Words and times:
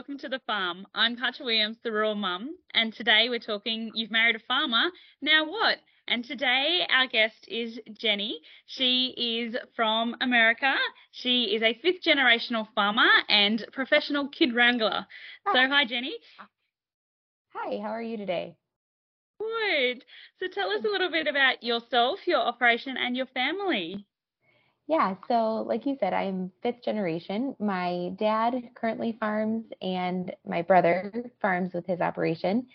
welcome 0.00 0.16
to 0.16 0.30
the 0.30 0.40
farm. 0.46 0.86
I'm 0.94 1.14
Katja 1.14 1.44
Williams, 1.44 1.76
the 1.84 1.92
rural 1.92 2.14
mum, 2.14 2.56
and 2.72 2.90
today 2.90 3.26
we're 3.28 3.38
talking 3.38 3.90
You've 3.94 4.10
Married 4.10 4.34
a 4.34 4.38
Farmer, 4.48 4.84
Now 5.20 5.44
What? 5.44 5.76
And 6.08 6.24
today 6.24 6.86
our 6.88 7.06
guest 7.06 7.44
is 7.46 7.78
Jenny. 7.98 8.40
She 8.64 9.08
is 9.44 9.56
from 9.76 10.16
America. 10.22 10.74
She 11.10 11.54
is 11.54 11.62
a 11.62 11.78
fifth 11.82 12.02
generational 12.02 12.66
farmer 12.74 13.10
and 13.28 13.62
professional 13.74 14.28
kid 14.28 14.54
wrangler. 14.54 15.06
So, 15.52 15.58
oh. 15.58 15.68
hi, 15.68 15.84
Jenny. 15.84 16.14
Hi, 17.52 17.78
how 17.82 17.90
are 17.90 18.00
you 18.00 18.16
today? 18.16 18.56
Good. 19.38 20.02
So, 20.38 20.46
tell 20.50 20.70
us 20.70 20.82
a 20.82 20.88
little 20.88 21.10
bit 21.10 21.26
about 21.26 21.62
yourself, 21.62 22.20
your 22.26 22.40
operation, 22.40 22.96
and 22.96 23.14
your 23.14 23.26
family. 23.26 24.06
Yeah, 24.90 25.14
so 25.28 25.62
like 25.68 25.86
you 25.86 25.96
said, 26.00 26.12
I'm 26.12 26.50
fifth 26.64 26.82
generation. 26.84 27.54
My 27.60 28.10
dad 28.18 28.70
currently 28.74 29.16
farms, 29.20 29.66
and 29.80 30.34
my 30.44 30.62
brother 30.62 31.30
farms 31.40 31.72
with 31.72 31.86
his 31.86 32.00
operation. 32.00 32.66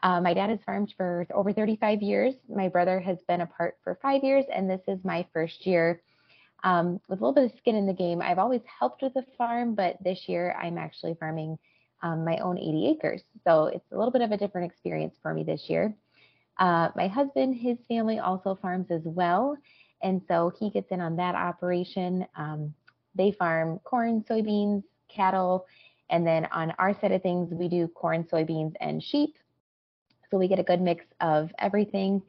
Uh, 0.00 0.20
my 0.20 0.34
dad 0.34 0.50
has 0.50 0.60
farmed 0.64 0.94
for 0.96 1.26
over 1.34 1.52
35 1.52 2.00
years. 2.00 2.34
My 2.48 2.68
brother 2.68 3.00
has 3.00 3.18
been 3.26 3.40
apart 3.40 3.76
for 3.82 3.98
five 4.00 4.22
years, 4.22 4.44
and 4.54 4.70
this 4.70 4.82
is 4.86 5.00
my 5.02 5.26
first 5.32 5.66
year 5.66 6.00
um, 6.62 7.00
with 7.08 7.18
a 7.18 7.24
little 7.24 7.34
bit 7.34 7.50
of 7.50 7.58
skin 7.58 7.74
in 7.74 7.86
the 7.86 7.92
game. 7.92 8.22
I've 8.22 8.38
always 8.38 8.62
helped 8.78 9.02
with 9.02 9.14
the 9.14 9.24
farm, 9.36 9.74
but 9.74 9.96
this 10.00 10.28
year 10.28 10.56
I'm 10.56 10.78
actually 10.78 11.16
farming 11.18 11.58
um, 12.04 12.24
my 12.24 12.36
own 12.36 12.56
80 12.56 12.86
acres. 12.96 13.22
So 13.42 13.64
it's 13.64 13.90
a 13.90 13.96
little 13.98 14.12
bit 14.12 14.22
of 14.22 14.30
a 14.30 14.36
different 14.36 14.70
experience 14.70 15.16
for 15.20 15.34
me 15.34 15.42
this 15.42 15.64
year. 15.68 15.92
Uh, 16.56 16.90
my 16.94 17.08
husband, 17.08 17.56
his 17.56 17.78
family 17.88 18.20
also 18.20 18.56
farms 18.62 18.92
as 18.92 19.02
well. 19.04 19.56
And 20.04 20.22
so 20.28 20.52
he 20.60 20.70
gets 20.70 20.92
in 20.92 21.00
on 21.00 21.16
that 21.16 21.34
operation. 21.34 22.26
Um, 22.36 22.72
they 23.16 23.32
farm 23.32 23.80
corn, 23.84 24.24
soybeans, 24.30 24.84
cattle, 25.08 25.66
and 26.10 26.26
then 26.26 26.46
on 26.52 26.72
our 26.78 26.92
side 27.00 27.10
of 27.12 27.22
things, 27.22 27.52
we 27.52 27.68
do 27.68 27.88
corn, 27.88 28.24
soybeans, 28.24 28.74
and 28.80 29.02
sheep. 29.02 29.36
So 30.30 30.38
we 30.38 30.46
get 30.46 30.58
a 30.58 30.62
good 30.62 30.80
mix 30.80 31.04
of 31.20 31.50
everything. 31.58 32.22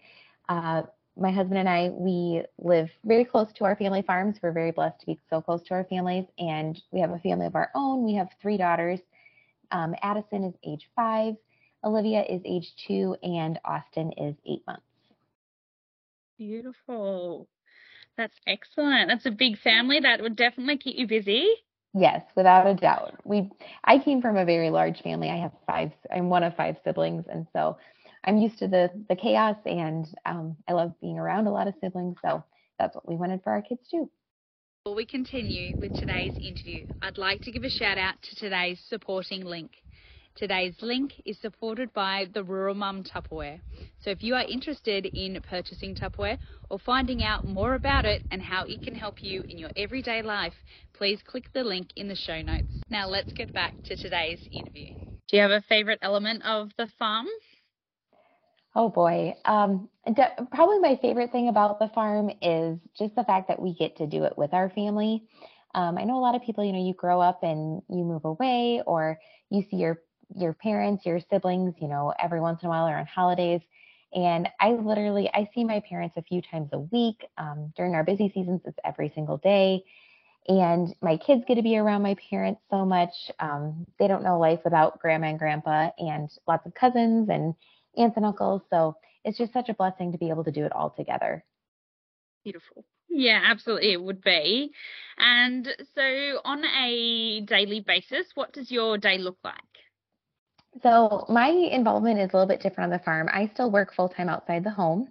Uh, 0.48 0.84
my 1.18 1.32
husband 1.32 1.60
and 1.60 1.70
I, 1.70 1.90
we 1.90 2.44
live 2.58 2.90
very 3.04 3.26
close 3.26 3.52
to 3.54 3.66
our 3.66 3.76
family 3.76 4.02
farms. 4.02 4.38
We're 4.42 4.52
very 4.52 4.72
blessed 4.72 5.00
to 5.02 5.06
be 5.06 5.20
so 5.30 5.42
close 5.42 5.62
to 5.64 5.74
our 5.74 5.84
families, 5.86 6.26
and 6.40 6.82
we 6.92 7.00
have 7.02 7.12
a 7.12 7.20
family 7.20 7.46
of 7.46 7.56
our 7.56 7.72
own. 7.76 8.04
We 8.06 8.16
have 8.16 8.30
three 8.42 8.58
daughters. 8.58 9.00
Um, 9.72 9.96
Addison 10.02 10.44
is 10.44 10.54
age 10.66 10.90
five, 10.96 11.36
Olivia 11.84 12.24
is 12.24 12.42
age 12.46 12.74
two, 12.88 13.16
and 13.24 13.60
Austin 13.66 14.12
is 14.14 14.36
eight 14.46 14.62
months. 14.68 14.84
Beautiful. 16.38 17.48
That's 18.18 18.36
excellent. 18.48 19.10
That's 19.10 19.26
a 19.26 19.32
big 19.32 19.58
family. 19.60 20.00
That 20.00 20.22
would 20.22 20.36
definitely 20.36 20.78
keep 20.78 20.98
you 20.98 21.08
busy. 21.08 21.48
Yes, 21.94 22.24
without 22.36 22.68
a 22.68 22.74
doubt. 22.74 23.16
We 23.24 23.50
I 23.84 24.00
came 24.00 24.22
from 24.22 24.38
a 24.38 24.46
very 24.46 24.70
large 24.70 25.02
family. 25.02 25.30
I 25.30 25.38
have 25.38 25.52
five. 25.66 25.92
I'm 26.14 26.30
one 26.30 26.44
of 26.44 26.56
five 26.56 26.76
siblings, 26.84 27.26
and 27.30 27.48
so 27.54 27.78
I'm 28.26 28.38
used 28.38 28.60
to 28.60 28.68
the 28.68 28.90
the 29.08 29.16
chaos, 29.16 29.58
and 29.66 30.06
um, 30.26 30.58
I 30.68 30.74
love 30.74 30.94
being 31.02 31.18
around 31.18 31.48
a 31.48 31.52
lot 31.52 31.68
of 31.68 31.74
siblings. 31.82 32.18
So 32.22 32.44
that's 32.80 32.96
what 32.96 33.08
we 33.08 33.16
wanted 33.16 33.44
for 33.44 33.52
our 33.52 33.62
kids 33.62 33.88
too. 33.90 34.10
Before 34.84 34.96
we 34.96 35.06
continue 35.06 35.78
with 35.80 35.94
today's 35.94 36.34
interview, 36.38 36.86
I'd 37.02 37.18
like 37.18 37.42
to 37.44 37.52
give 37.52 37.64
a 37.64 37.70
shout 37.70 37.98
out 37.98 38.22
to 38.22 38.36
today's 38.36 38.80
supporting 38.88 39.46
link. 39.46 39.72
Today's 40.36 40.76
link 40.82 41.14
is 41.24 41.38
supported 41.40 41.94
by 41.94 42.26
the 42.34 42.44
Rural 42.44 42.76
Mum 42.76 43.06
Tupperware. 43.06 43.62
So 44.04 44.10
if 44.10 44.22
you 44.22 44.36
are 44.36 44.44
interested 44.44 45.06
in 45.06 45.42
purchasing 45.50 45.96
Tupperware 45.96 46.38
or 46.70 46.78
finding 46.78 47.24
out 47.24 47.48
more 47.48 47.76
about 47.76 48.04
it 48.04 48.22
and 48.32 48.42
how 48.42 48.66
it 48.66 48.84
can 48.84 48.96
help 48.96 49.24
you 49.24 49.44
in 49.48 49.58
your 49.58 49.70
everyday 49.78 50.22
life, 50.22 50.54
please 50.92 51.20
click 51.26 51.46
the 51.54 51.64
link 51.64 51.88
in 51.96 52.10
the 52.10 52.18
show 52.18 52.42
notes. 52.42 52.68
Now 52.90 53.08
let's 53.08 53.32
get 53.32 53.54
back 53.54 53.82
to 53.86 53.96
today's 53.96 54.42
interview. 54.52 54.94
Do 55.30 55.38
you 55.38 55.42
have 55.42 55.52
a 55.52 55.64
favorite 55.70 56.00
element 56.02 56.44
of 56.44 56.72
the 56.78 56.90
farm? 57.00 57.28
Oh 58.76 58.90
boy. 58.90 59.36
Um, 59.46 59.88
probably 60.52 60.80
my 60.80 61.00
favorite 61.02 61.32
thing 61.32 61.48
about 61.48 61.80
the 61.80 61.88
farm 61.96 62.30
is 62.42 62.78
just 63.00 63.16
the 63.16 63.24
fact 63.24 63.48
that 63.48 63.62
we 63.62 63.74
get 63.74 63.96
to 63.98 64.06
do 64.06 64.26
it 64.26 64.38
with 64.38 64.54
our 64.54 64.70
family. 64.70 65.24
Um, 65.74 65.98
I 65.98 66.04
know 66.04 66.18
a 66.18 66.20
lot 66.20 66.36
of 66.36 66.42
people, 66.42 66.66
you 66.66 66.74
know, 66.74 66.86
you 66.86 66.94
grow 66.94 67.22
up 67.22 67.42
and 67.44 67.82
you 67.90 68.04
move 68.04 68.26
away 68.26 68.82
or 68.86 69.18
you 69.50 69.64
see 69.72 69.78
your 69.78 70.02
your 70.36 70.54
parents, 70.54 71.06
your 71.06 71.20
siblings, 71.30 71.76
you 71.80 71.88
know, 71.88 72.14
every 72.20 72.40
once 72.40 72.62
in 72.62 72.68
a 72.68 72.70
while 72.70 72.88
or 72.88 72.96
on 72.98 73.06
holidays. 73.06 73.62
And 74.14 74.48
I 74.60 74.72
literally, 74.72 75.30
I 75.34 75.50
see 75.54 75.64
my 75.64 75.82
parents 75.82 76.16
a 76.18 76.22
few 76.22 76.42
times 76.42 76.70
a 76.74 76.80
week. 76.80 77.26
Um, 77.38 77.74
during 77.76 77.96
our 77.96 78.04
busy 78.04 78.32
seasons, 78.34 78.62
it's 78.66 78.80
every 78.86 79.12
single 79.14 79.38
day. 79.38 79.84
And 80.48 80.96
my 81.02 81.18
kids 81.18 81.44
get 81.48 81.56
to 81.56 81.64
be 81.64 81.78
around 81.78 82.02
my 82.04 82.16
parents 82.30 82.62
so 82.70 82.86
much. 82.86 83.14
Um, 83.40 83.86
they 84.00 84.08
don't 84.08 84.24
know 84.24 84.40
life 84.40 84.60
without 84.64 85.00
grandma 85.00 85.28
and 85.28 85.40
grandpa 85.40 85.90
and 85.98 86.30
lots 86.48 86.66
of 86.66 86.74
cousins 86.76 87.30
and 87.30 87.56
aunts 87.98 88.16
and 88.18 88.26
uncles. 88.26 88.62
So 88.70 88.96
it's 89.24 89.38
just 89.38 89.54
such 89.54 89.70
a 89.70 89.74
blessing 89.74 90.12
to 90.12 90.18
be 90.18 90.30
able 90.30 90.44
to 90.46 90.52
do 90.52 90.66
it 90.66 90.72
all 90.72 90.92
together. 90.92 91.44
Beautiful. 92.44 92.86
Yeah, 93.10 93.42
absolutely, 93.44 93.92
it 93.94 94.02
would 94.02 94.22
be. 94.22 94.74
And 95.18 95.68
so, 95.96 96.42
on 96.46 96.64
a 96.66 97.42
daily 97.42 97.80
basis, 97.82 98.28
what 98.36 98.54
does 98.54 98.72
your 98.72 98.98
day 98.98 99.18
look 99.18 99.38
like? 99.44 99.85
So 100.84 101.26
my 101.30 101.48
involvement 101.48 102.20
is 102.20 102.32
a 102.34 102.38
little 102.38 102.48
bit 102.48 102.62
different 102.62 102.92
on 102.92 102.98
the 102.98 103.04
farm. 103.04 103.30
I 103.32 103.50
still 103.54 103.72
work 103.72 103.94
full 103.94 104.10
time 104.10 104.30
outside 104.30 104.64
the 104.64 104.72
home. 104.72 105.10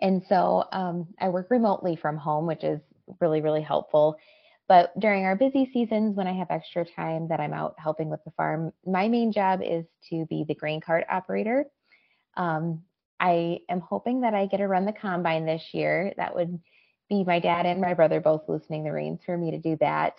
And 0.00 0.22
so 0.28 0.64
um, 0.72 1.08
I 1.20 1.28
work 1.28 1.48
remotely 1.50 1.96
from 1.96 2.16
home, 2.16 2.46
which 2.46 2.64
is 2.64 2.80
really, 3.20 3.40
really 3.40 3.62
helpful. 3.62 4.16
But 4.68 4.98
during 5.00 5.24
our 5.24 5.34
busy 5.34 5.68
seasons, 5.72 6.16
when 6.16 6.28
I 6.28 6.32
have 6.34 6.46
extra 6.50 6.84
time 6.84 7.26
that 7.28 7.40
I'm 7.40 7.52
out 7.52 7.74
helping 7.76 8.08
with 8.08 8.22
the 8.24 8.30
farm, 8.32 8.72
my 8.86 9.08
main 9.08 9.32
job 9.32 9.60
is 9.62 9.84
to 10.10 10.26
be 10.26 10.44
the 10.46 10.54
grain 10.54 10.80
cart 10.80 11.04
operator. 11.10 11.64
Um, 12.36 12.84
I 13.18 13.58
am 13.68 13.80
hoping 13.80 14.20
that 14.20 14.32
I 14.32 14.46
get 14.46 14.58
to 14.58 14.68
run 14.68 14.86
the 14.86 14.92
combine 14.92 15.44
this 15.44 15.62
year. 15.72 16.14
That 16.16 16.36
would 16.36 16.60
be 17.08 17.24
my 17.24 17.40
dad 17.40 17.66
and 17.66 17.80
my 17.80 17.94
brother 17.94 18.20
both 18.20 18.48
loosening 18.48 18.84
the 18.84 18.92
reins 18.92 19.20
for 19.26 19.36
me 19.36 19.50
to 19.50 19.58
do 19.58 19.76
that. 19.80 20.14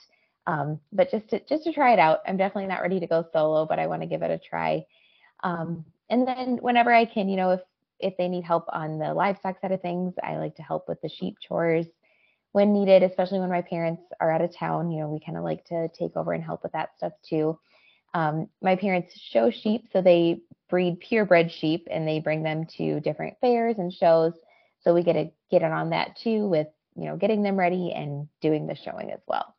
Um, 0.47 0.79
but 0.91 1.11
just 1.11 1.29
to 1.29 1.39
just 1.45 1.63
to 1.65 1.73
try 1.73 1.93
it 1.93 1.99
out, 1.99 2.19
I'm 2.27 2.37
definitely 2.37 2.67
not 2.67 2.81
ready 2.81 2.99
to 2.99 3.07
go 3.07 3.25
solo, 3.31 3.65
but 3.65 3.79
I 3.79 3.87
want 3.87 4.01
to 4.01 4.07
give 4.07 4.21
it 4.21 4.31
a 4.31 4.39
try. 4.39 4.85
Um, 5.43 5.85
and 6.09 6.27
then 6.27 6.57
whenever 6.57 6.93
I 6.93 7.05
can, 7.05 7.29
you 7.29 7.37
know, 7.37 7.51
if 7.51 7.61
if 7.99 8.17
they 8.17 8.27
need 8.27 8.43
help 8.43 8.65
on 8.69 8.97
the 8.97 9.13
livestock 9.13 9.61
side 9.61 9.71
of 9.71 9.81
things, 9.81 10.13
I 10.23 10.37
like 10.37 10.55
to 10.55 10.63
help 10.63 10.87
with 10.87 11.01
the 11.01 11.09
sheep 11.09 11.37
chores 11.39 11.85
when 12.51 12.73
needed, 12.73 13.03
especially 13.03 13.39
when 13.39 13.49
my 13.49 13.61
parents 13.61 14.01
are 14.19 14.31
out 14.31 14.41
of 14.41 14.55
town. 14.55 14.91
You 14.91 15.01
know, 15.01 15.09
we 15.09 15.19
kind 15.19 15.37
of 15.37 15.43
like 15.43 15.63
to 15.65 15.87
take 15.89 16.17
over 16.17 16.33
and 16.33 16.43
help 16.43 16.63
with 16.63 16.71
that 16.73 16.91
stuff 16.97 17.13
too. 17.27 17.59
Um, 18.13 18.49
my 18.61 18.75
parents 18.75 19.13
show 19.17 19.51
sheep, 19.51 19.87
so 19.93 20.01
they 20.01 20.41
breed 20.69 20.99
purebred 20.99 21.51
sheep 21.51 21.87
and 21.91 22.07
they 22.07 22.19
bring 22.19 22.43
them 22.43 22.65
to 22.77 22.99
different 23.01 23.37
fairs 23.41 23.77
and 23.77 23.93
shows. 23.93 24.33
So 24.81 24.93
we 24.93 25.03
get 25.03 25.13
to 25.13 25.29
get 25.49 25.61
in 25.61 25.71
on 25.71 25.91
that 25.91 26.17
too 26.17 26.47
with 26.47 26.67
you 26.95 27.05
know 27.05 27.15
getting 27.15 27.43
them 27.43 27.57
ready 27.57 27.93
and 27.93 28.27
doing 28.41 28.67
the 28.67 28.75
showing 28.75 29.11
as 29.11 29.21
well. 29.27 29.55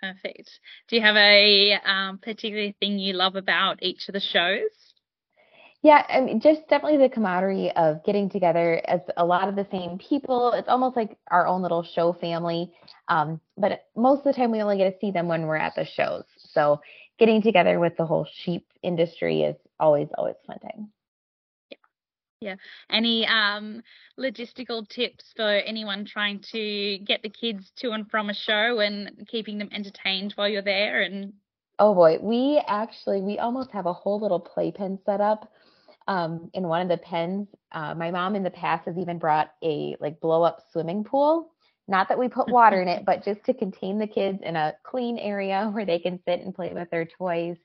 Perfect. 0.00 0.60
Do 0.88 0.96
you 0.96 1.02
have 1.02 1.16
a 1.16 1.74
um, 1.84 2.18
particular 2.18 2.72
thing 2.80 2.98
you 2.98 3.14
love 3.14 3.34
about 3.34 3.82
each 3.82 4.08
of 4.08 4.12
the 4.12 4.20
shows? 4.20 4.70
Yeah, 5.82 6.04
I 6.08 6.20
mean, 6.20 6.40
just 6.40 6.68
definitely 6.68 6.98
the 6.98 7.08
camaraderie 7.08 7.70
of 7.76 8.04
getting 8.04 8.28
together 8.28 8.82
as 8.86 9.00
a 9.16 9.24
lot 9.24 9.48
of 9.48 9.54
the 9.54 9.66
same 9.70 9.98
people. 9.98 10.52
It's 10.52 10.68
almost 10.68 10.96
like 10.96 11.16
our 11.30 11.46
own 11.46 11.62
little 11.62 11.84
show 11.84 12.12
family. 12.12 12.72
Um, 13.06 13.40
but 13.56 13.84
most 13.96 14.18
of 14.18 14.24
the 14.24 14.32
time, 14.32 14.50
we 14.50 14.60
only 14.60 14.76
get 14.76 14.90
to 14.92 14.98
see 15.00 15.12
them 15.12 15.28
when 15.28 15.42
we're 15.46 15.56
at 15.56 15.76
the 15.76 15.84
shows. 15.84 16.24
So 16.36 16.80
getting 17.18 17.42
together 17.42 17.78
with 17.78 17.96
the 17.96 18.06
whole 18.06 18.26
sheep 18.42 18.66
industry 18.82 19.42
is 19.42 19.56
always, 19.78 20.08
always 20.16 20.34
fun 20.46 20.58
time. 20.58 20.90
Yeah. 22.40 22.54
Any 22.90 23.26
um, 23.26 23.82
logistical 24.18 24.88
tips 24.88 25.32
for 25.34 25.48
anyone 25.48 26.04
trying 26.04 26.40
to 26.52 26.98
get 26.98 27.22
the 27.22 27.30
kids 27.30 27.72
to 27.78 27.90
and 27.90 28.08
from 28.08 28.30
a 28.30 28.34
show 28.34 28.78
and 28.78 29.26
keeping 29.28 29.58
them 29.58 29.70
entertained 29.72 30.32
while 30.36 30.48
you're 30.48 30.62
there? 30.62 31.02
And 31.02 31.32
oh 31.80 31.94
boy, 31.94 32.18
we 32.20 32.62
actually 32.66 33.22
we 33.22 33.38
almost 33.38 33.72
have 33.72 33.86
a 33.86 33.92
whole 33.92 34.20
little 34.20 34.38
playpen 34.38 35.00
set 35.04 35.20
up 35.20 35.50
um, 36.06 36.48
in 36.54 36.68
one 36.68 36.82
of 36.82 36.88
the 36.88 36.98
pens. 36.98 37.48
Uh, 37.72 37.94
my 37.94 38.10
mom 38.12 38.36
in 38.36 38.44
the 38.44 38.50
past 38.50 38.86
has 38.86 38.96
even 38.96 39.18
brought 39.18 39.50
a 39.64 39.96
like 39.98 40.20
blow 40.20 40.42
up 40.44 40.62
swimming 40.70 41.02
pool. 41.02 41.50
Not 41.88 42.08
that 42.08 42.18
we 42.18 42.28
put 42.28 42.50
water 42.50 42.80
in 42.80 42.86
it, 42.86 43.04
but 43.04 43.24
just 43.24 43.42
to 43.46 43.54
contain 43.54 43.98
the 43.98 44.06
kids 44.06 44.40
in 44.44 44.54
a 44.54 44.74
clean 44.84 45.18
area 45.18 45.68
where 45.72 45.86
they 45.86 45.98
can 45.98 46.20
sit 46.24 46.40
and 46.40 46.54
play 46.54 46.72
with 46.72 46.88
their 46.90 47.06
toys. 47.06 47.56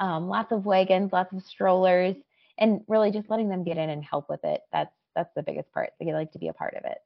Um, 0.00 0.28
lots 0.28 0.50
of 0.50 0.64
wagons, 0.64 1.12
lots 1.12 1.32
of 1.32 1.42
strollers 1.42 2.16
and 2.58 2.80
really 2.88 3.10
just 3.10 3.30
letting 3.30 3.48
them 3.48 3.64
get 3.64 3.78
in 3.78 3.90
and 3.90 4.04
help 4.04 4.28
with 4.28 4.40
it. 4.44 4.62
That's 4.72 4.92
that's 5.14 5.30
the 5.34 5.42
biggest 5.42 5.72
part. 5.72 5.90
They 6.00 6.12
like 6.12 6.32
to 6.32 6.38
be 6.38 6.48
a 6.48 6.52
part 6.52 6.74
of 6.74 6.84
it. 6.84 6.98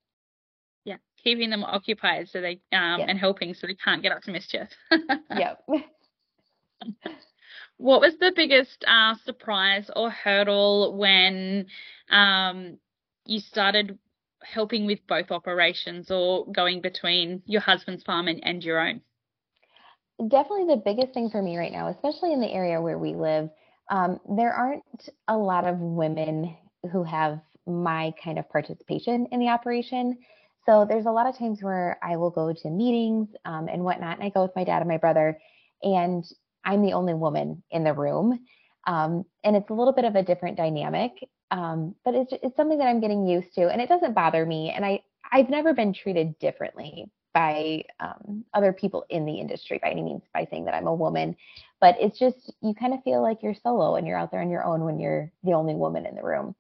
Yeah, 0.85 0.97
keeping 1.23 1.51
them 1.51 1.65
occupied 1.65 2.29
so 2.29 2.41
they 2.41 2.61
um 2.73 3.01
and 3.01 3.19
helping 3.19 3.55
so 3.55 3.67
they 3.67 3.75
can't 3.75 4.03
get 4.03 4.13
up 4.13 4.23
to 4.23 4.33
mischief. 4.33 4.69
yep. 5.37 5.63
what 7.77 8.01
was 8.01 8.15
the 8.19 8.33
biggest 8.35 8.85
uh, 8.87 9.15
surprise 9.25 9.91
or 9.95 10.11
hurdle 10.11 10.97
when 10.97 11.67
um, 12.11 12.79
you 13.25 13.39
started 13.39 13.99
helping 14.43 14.87
with 14.87 14.99
both 15.07 15.31
operations 15.31 16.11
or 16.11 16.51
going 16.51 16.81
between 16.81 17.43
your 17.47 17.61
husband's 17.61 18.03
farm 18.03 18.27
and, 18.27 18.45
and 18.45 18.65
your 18.65 18.81
own? 18.81 19.01
definitely 20.29 20.75
the 20.75 20.83
biggest 20.85 21.15
thing 21.15 21.31
for 21.31 21.43
me 21.43 21.57
right 21.57 21.73
now, 21.73 21.89
especially 21.89 22.33
in 22.33 22.41
the 22.41 22.51
area 22.51 22.81
where 22.81 22.99
we 22.99 23.15
live, 23.15 23.51
um, 23.93 24.19
there 24.37 24.53
aren't 24.53 25.11
a 25.29 25.37
lot 25.37 25.67
of 25.67 25.79
women 25.79 26.57
who 26.91 27.05
have 27.05 27.41
my 27.67 28.13
kind 28.25 28.39
of 28.39 28.49
participation 28.49 29.27
in 29.31 29.39
the 29.39 29.49
operation. 29.49 30.19
So 30.65 30.87
there's 30.89 31.05
a 31.05 31.11
lot 31.11 31.27
of 31.27 31.37
times 31.37 31.63
where 31.63 31.99
I 32.03 32.17
will 32.17 32.31
go 32.31 32.55
to 32.55 32.71
meetings 32.71 33.29
um, 33.45 33.69
and 33.69 33.85
whatnot, 33.85 34.17
and 34.17 34.25
I 34.25 34.31
go 34.31 34.43
with 34.43 34.57
my 34.57 34.65
dad 34.65 34.81
and 34.81 34.89
my 34.89 34.97
brother, 34.97 35.39
and 35.83 36.25
I'm 36.65 36.83
the 36.83 36.95
only 36.95 37.13
woman 37.13 37.63
in 37.71 37.85
the 37.85 37.93
room. 37.93 38.41
Um, 38.87 39.25
and 39.45 39.57
it's 39.57 39.69
a 39.69 39.75
little 39.75 39.93
bit 39.93 40.07
of 40.07 40.17
a 40.17 40.23
different 40.23 40.57
dynamic, 40.57 41.13
um, 41.51 41.95
but 42.03 42.15
it's, 42.15 42.33
it's 42.43 42.57
something 42.57 42.79
that 42.79 42.89
I'm 42.89 43.01
getting 43.01 43.27
used 43.27 43.55
to, 43.57 43.71
and 43.71 43.81
it 43.81 43.91
doesn't 43.91 44.15
bother 44.15 44.47
me. 44.47 44.73
And 44.75 44.85
I 44.85 45.03
I've 45.31 45.51
never 45.51 45.75
been 45.75 45.93
treated 45.93 46.39
differently 46.39 47.11
by 47.35 47.85
um, 48.01 48.45
other 48.55 48.73
people 48.73 49.05
in 49.09 49.25
the 49.25 49.35
industry 49.35 49.79
by 49.83 49.91
any 49.91 50.03
means 50.03 50.23
by 50.35 50.47
saying 50.51 50.65
that 50.67 50.75
I'm 50.75 50.87
a 50.87 50.95
woman, 50.95 51.37
but 51.81 51.97
it's 52.01 52.19
just 52.19 52.53
you 52.61 52.75
kind 52.75 52.95
of 52.95 53.03
feel 53.03 53.23
like 53.23 53.43
you're 53.43 53.55
solo 53.55 53.97
and 53.97 54.07
you're 54.07 54.19
out 54.19 54.31
there 54.31 54.43
on 54.43 54.51
your 54.51 54.65
own 54.65 54.85
when 54.85 54.99
you're 54.99 55.31
the 55.43 55.53
only 55.53 55.75
woman 55.75 56.07
in 56.07 56.15
the 56.15 56.23
room. 56.23 56.55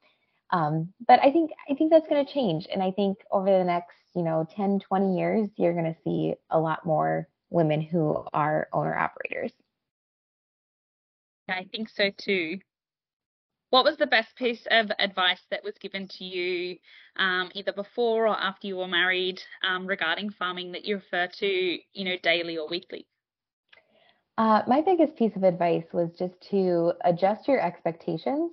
Um, 0.50 0.92
but 1.06 1.20
I 1.22 1.32
think 1.32 1.50
I 1.70 1.74
think 1.74 1.90
that's 1.90 2.06
going 2.08 2.24
to 2.24 2.32
change, 2.32 2.66
and 2.72 2.82
I 2.82 2.90
think 2.90 3.19
over 3.30 3.46
the 3.46 3.64
next 3.64 3.96
you 4.14 4.22
know 4.22 4.46
10, 4.54 4.80
20 4.80 5.16
years, 5.16 5.48
you're 5.56 5.74
going 5.74 5.92
to 5.92 6.00
see 6.04 6.34
a 6.50 6.58
lot 6.58 6.84
more 6.84 7.28
women 7.50 7.80
who 7.80 8.25
are 8.32 8.68
owner 8.72 8.96
operators. 8.96 9.52
I 11.48 11.66
think 11.70 11.88
so 11.88 12.10
too. 12.16 12.60
What 13.72 13.84
was 13.84 13.96
the 13.96 14.06
best 14.06 14.36
piece 14.36 14.66
of 14.70 14.92
advice 14.98 15.40
that 15.50 15.64
was 15.64 15.72
given 15.80 16.06
to 16.06 16.24
you, 16.24 16.76
um, 17.16 17.50
either 17.54 17.72
before 17.72 18.26
or 18.28 18.38
after 18.38 18.66
you 18.66 18.76
were 18.76 18.86
married, 18.86 19.40
um, 19.66 19.86
regarding 19.86 20.28
farming 20.28 20.72
that 20.72 20.84
you 20.84 20.96
refer 20.96 21.26
to, 21.38 21.46
you 21.46 22.04
know, 22.04 22.16
daily 22.22 22.58
or 22.58 22.69
weekly? 22.69 23.06
Uh, 24.36 24.60
my 24.66 24.82
biggest 24.82 25.16
piece 25.16 25.34
of 25.36 25.42
advice 25.42 25.86
was 25.94 26.10
just 26.19 26.34
to 26.50 26.92
adjust 27.06 27.48
your 27.48 27.62
expectations. 27.62 28.52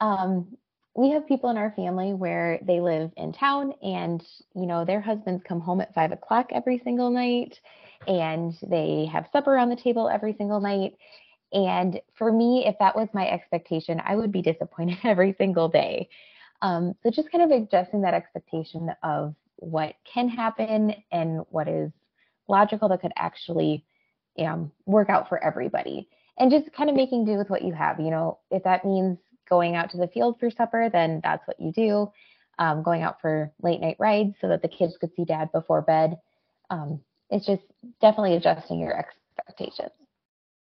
Um, 0.00 0.56
we 0.94 1.10
have 1.10 1.28
people 1.28 1.50
in 1.50 1.58
our 1.58 1.72
family 1.72 2.14
where 2.14 2.58
they 2.62 2.80
live 2.80 3.10
in 3.18 3.34
town 3.34 3.74
and 3.82 4.24
you 4.54 4.64
know 4.64 4.86
their 4.86 5.02
husbands 5.02 5.42
come 5.46 5.60
home 5.60 5.82
at 5.82 5.92
five 5.92 6.12
o'clock 6.12 6.46
every 6.50 6.80
single 6.82 7.10
night 7.10 7.60
and 8.06 8.54
they 8.66 9.06
have 9.12 9.28
supper 9.34 9.58
on 9.58 9.68
the 9.68 9.76
table 9.76 10.08
every 10.08 10.34
single 10.38 10.60
night 10.60 10.94
and 11.52 12.00
for 12.14 12.32
me, 12.32 12.64
if 12.66 12.76
that 12.80 12.96
was 12.96 13.08
my 13.12 13.28
expectation, 13.28 14.00
I 14.04 14.16
would 14.16 14.32
be 14.32 14.42
disappointed 14.42 14.98
every 15.04 15.34
single 15.38 15.68
day. 15.68 16.08
Um, 16.62 16.94
so 17.02 17.10
just 17.10 17.30
kind 17.30 17.44
of 17.44 17.50
adjusting 17.50 18.02
that 18.02 18.14
expectation 18.14 18.90
of 19.02 19.34
what 19.56 19.94
can 20.04 20.28
happen 20.28 20.94
and 21.12 21.42
what 21.50 21.68
is 21.68 21.90
logical 22.48 22.88
that 22.88 23.00
could 23.00 23.12
actually 23.16 23.84
um, 24.38 24.72
work 24.86 25.08
out 25.10 25.28
for 25.28 25.42
everybody. 25.42 26.08
And 26.38 26.50
just 26.50 26.70
kind 26.72 26.90
of 26.90 26.96
making 26.96 27.24
do 27.24 27.38
with 27.38 27.48
what 27.48 27.62
you 27.62 27.72
have. 27.72 27.98
You 27.98 28.10
know, 28.10 28.38
if 28.50 28.62
that 28.64 28.84
means 28.84 29.18
going 29.48 29.74
out 29.74 29.90
to 29.90 29.96
the 29.96 30.08
field 30.08 30.38
for 30.38 30.50
supper, 30.50 30.90
then 30.92 31.20
that's 31.22 31.46
what 31.46 31.58
you 31.58 31.72
do. 31.72 32.10
Um, 32.58 32.82
going 32.82 33.02
out 33.02 33.20
for 33.20 33.52
late 33.62 33.80
night 33.80 33.96
rides 33.98 34.34
so 34.40 34.48
that 34.48 34.62
the 34.62 34.68
kids 34.68 34.96
could 34.98 35.10
see 35.14 35.24
dad 35.24 35.52
before 35.52 35.82
bed. 35.82 36.18
Um, 36.70 37.00
it's 37.30 37.46
just 37.46 37.62
definitely 38.00 38.34
adjusting 38.36 38.80
your 38.80 38.98
expectations. 38.98 39.92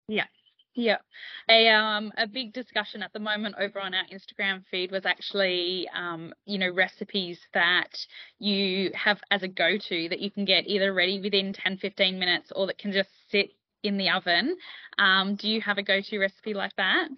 Yeah, 0.08 0.26
yeah, 0.78 0.98
a 1.50 1.70
um 1.70 2.12
a 2.18 2.28
big 2.28 2.54
discussion 2.54 3.02
at 3.02 3.12
the 3.12 3.20
moment 3.20 3.56
over 3.60 3.82
on 3.82 3.96
our 3.96 4.04
Instagram 4.14 4.64
feed 4.70 4.92
was 4.92 5.06
actually 5.06 5.90
um 5.96 6.34
you 6.46 6.60
know 6.60 6.70
recipes 6.72 7.40
that 7.54 7.98
you 8.38 8.92
have 8.94 9.20
as 9.32 9.42
a 9.42 9.48
go-to 9.48 10.08
that 10.10 10.20
you 10.20 10.30
can 10.30 10.46
get 10.46 10.68
either 10.68 10.94
ready 10.94 11.20
within 11.20 11.52
10 11.52 11.78
15 11.78 12.20
minutes 12.20 12.52
or 12.56 12.68
that 12.68 12.78
can 12.78 12.92
just 12.92 13.10
sit 13.32 13.50
in 13.84 13.98
the 13.98 14.10
oven. 14.10 14.56
Um, 15.00 15.36
do 15.36 15.50
you 15.50 15.62
have 15.62 15.78
a 15.78 15.84
go-to 15.84 16.20
recipe 16.20 16.54
like 16.54 16.76
that? 16.78 17.10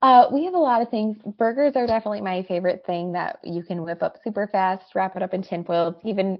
Uh, 0.00 0.26
we 0.32 0.44
have 0.44 0.54
a 0.54 0.58
lot 0.58 0.82
of 0.82 0.88
things. 0.88 1.16
Burgers 1.38 1.74
are 1.76 1.86
definitely 1.86 2.20
my 2.20 2.44
favorite 2.44 2.84
thing 2.86 3.12
that 3.12 3.38
you 3.44 3.62
can 3.62 3.82
whip 3.82 4.02
up 4.02 4.18
super 4.22 4.48
fast, 4.48 4.94
wrap 4.94 5.16
it 5.16 5.22
up 5.22 5.34
in 5.34 5.42
tinfoil. 5.42 5.88
It's 5.88 6.06
even 6.06 6.38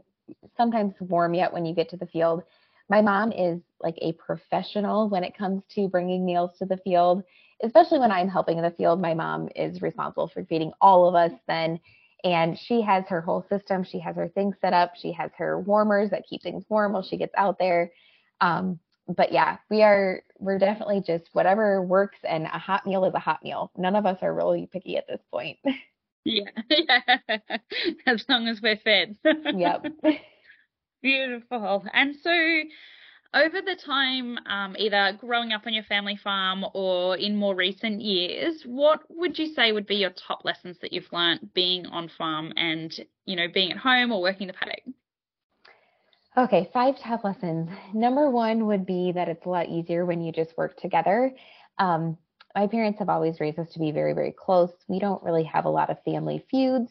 sometimes 0.56 0.94
warm 1.00 1.34
yet 1.34 1.52
when 1.52 1.64
you 1.64 1.74
get 1.74 1.88
to 1.90 1.96
the 1.96 2.06
field. 2.06 2.42
My 2.88 3.00
mom 3.00 3.32
is 3.32 3.60
like 3.80 3.96
a 4.00 4.12
professional 4.12 5.08
when 5.08 5.24
it 5.24 5.36
comes 5.36 5.62
to 5.74 5.88
bringing 5.88 6.24
meals 6.24 6.50
to 6.58 6.66
the 6.66 6.76
field, 6.78 7.22
especially 7.62 7.98
when 7.98 8.12
I'm 8.12 8.28
helping 8.28 8.58
in 8.58 8.64
the 8.64 8.70
field. 8.70 9.00
My 9.00 9.14
mom 9.14 9.48
is 9.54 9.82
responsible 9.82 10.28
for 10.28 10.44
feeding 10.44 10.72
all 10.80 11.08
of 11.08 11.14
us 11.14 11.32
then. 11.48 11.80
And 12.24 12.56
she 12.58 12.82
has 12.82 13.04
her 13.08 13.20
whole 13.20 13.44
system. 13.48 13.82
She 13.82 13.98
has 13.98 14.14
her 14.16 14.28
things 14.28 14.54
set 14.60 14.72
up. 14.72 14.92
She 14.96 15.12
has 15.12 15.30
her 15.38 15.58
warmers 15.60 16.10
that 16.10 16.24
keep 16.28 16.42
things 16.42 16.64
warm 16.68 16.92
while 16.92 17.02
she 17.02 17.16
gets 17.16 17.34
out 17.36 17.58
there. 17.58 17.90
Um, 18.40 18.78
but 19.08 19.32
yeah, 19.32 19.56
we 19.70 19.82
are 19.82 20.22
we're 20.38 20.58
definitely 20.58 21.02
just 21.04 21.24
whatever 21.32 21.82
works 21.82 22.18
and 22.22 22.44
a 22.44 22.58
hot 22.58 22.86
meal 22.86 23.04
is 23.04 23.14
a 23.14 23.18
hot 23.18 23.42
meal. 23.42 23.72
None 23.76 23.96
of 23.96 24.06
us 24.06 24.18
are 24.22 24.32
really 24.32 24.68
picky 24.72 24.96
at 24.96 25.06
this 25.08 25.20
point. 25.30 25.58
Yeah, 26.24 26.50
yeah. 26.70 27.00
as 28.06 28.24
long 28.28 28.46
as 28.46 28.60
we're 28.62 28.76
fed. 28.76 29.16
yep. 29.54 29.84
Beautiful. 31.02 31.84
And 31.92 32.14
so, 32.22 32.30
over 33.34 33.60
the 33.62 33.76
time, 33.84 34.38
um, 34.46 34.76
either 34.78 35.16
growing 35.18 35.52
up 35.52 35.62
on 35.66 35.72
your 35.72 35.84
family 35.84 36.18
farm 36.22 36.64
or 36.74 37.16
in 37.16 37.36
more 37.36 37.54
recent 37.54 38.00
years, 38.00 38.62
what 38.64 39.00
would 39.08 39.38
you 39.38 39.54
say 39.54 39.72
would 39.72 39.86
be 39.86 39.96
your 39.96 40.10
top 40.10 40.44
lessons 40.44 40.76
that 40.80 40.92
you've 40.92 41.12
learned 41.12 41.52
being 41.54 41.86
on 41.86 42.10
farm 42.16 42.52
and, 42.56 42.92
you 43.24 43.36
know, 43.36 43.46
being 43.52 43.72
at 43.72 43.78
home 43.78 44.12
or 44.12 44.20
working 44.20 44.46
the 44.46 44.52
paddock? 44.52 44.82
Okay, 46.36 46.70
five 46.72 46.98
top 46.98 47.24
lessons. 47.24 47.68
Number 47.92 48.30
one 48.30 48.66
would 48.66 48.86
be 48.86 49.12
that 49.12 49.28
it's 49.28 49.44
a 49.44 49.48
lot 49.48 49.68
easier 49.68 50.06
when 50.06 50.22
you 50.22 50.32
just 50.32 50.56
work 50.56 50.78
together. 50.78 51.32
Um, 51.78 52.16
my 52.54 52.66
parents 52.66 52.98
have 52.98 53.08
always 53.08 53.40
raised 53.40 53.58
us 53.58 53.70
to 53.72 53.78
be 53.78 53.92
very, 53.92 54.12
very 54.12 54.32
close. 54.32 54.70
We 54.88 54.98
don't 54.98 55.22
really 55.22 55.44
have 55.44 55.64
a 55.64 55.70
lot 55.70 55.90
of 55.90 56.02
family 56.04 56.44
feuds 56.50 56.90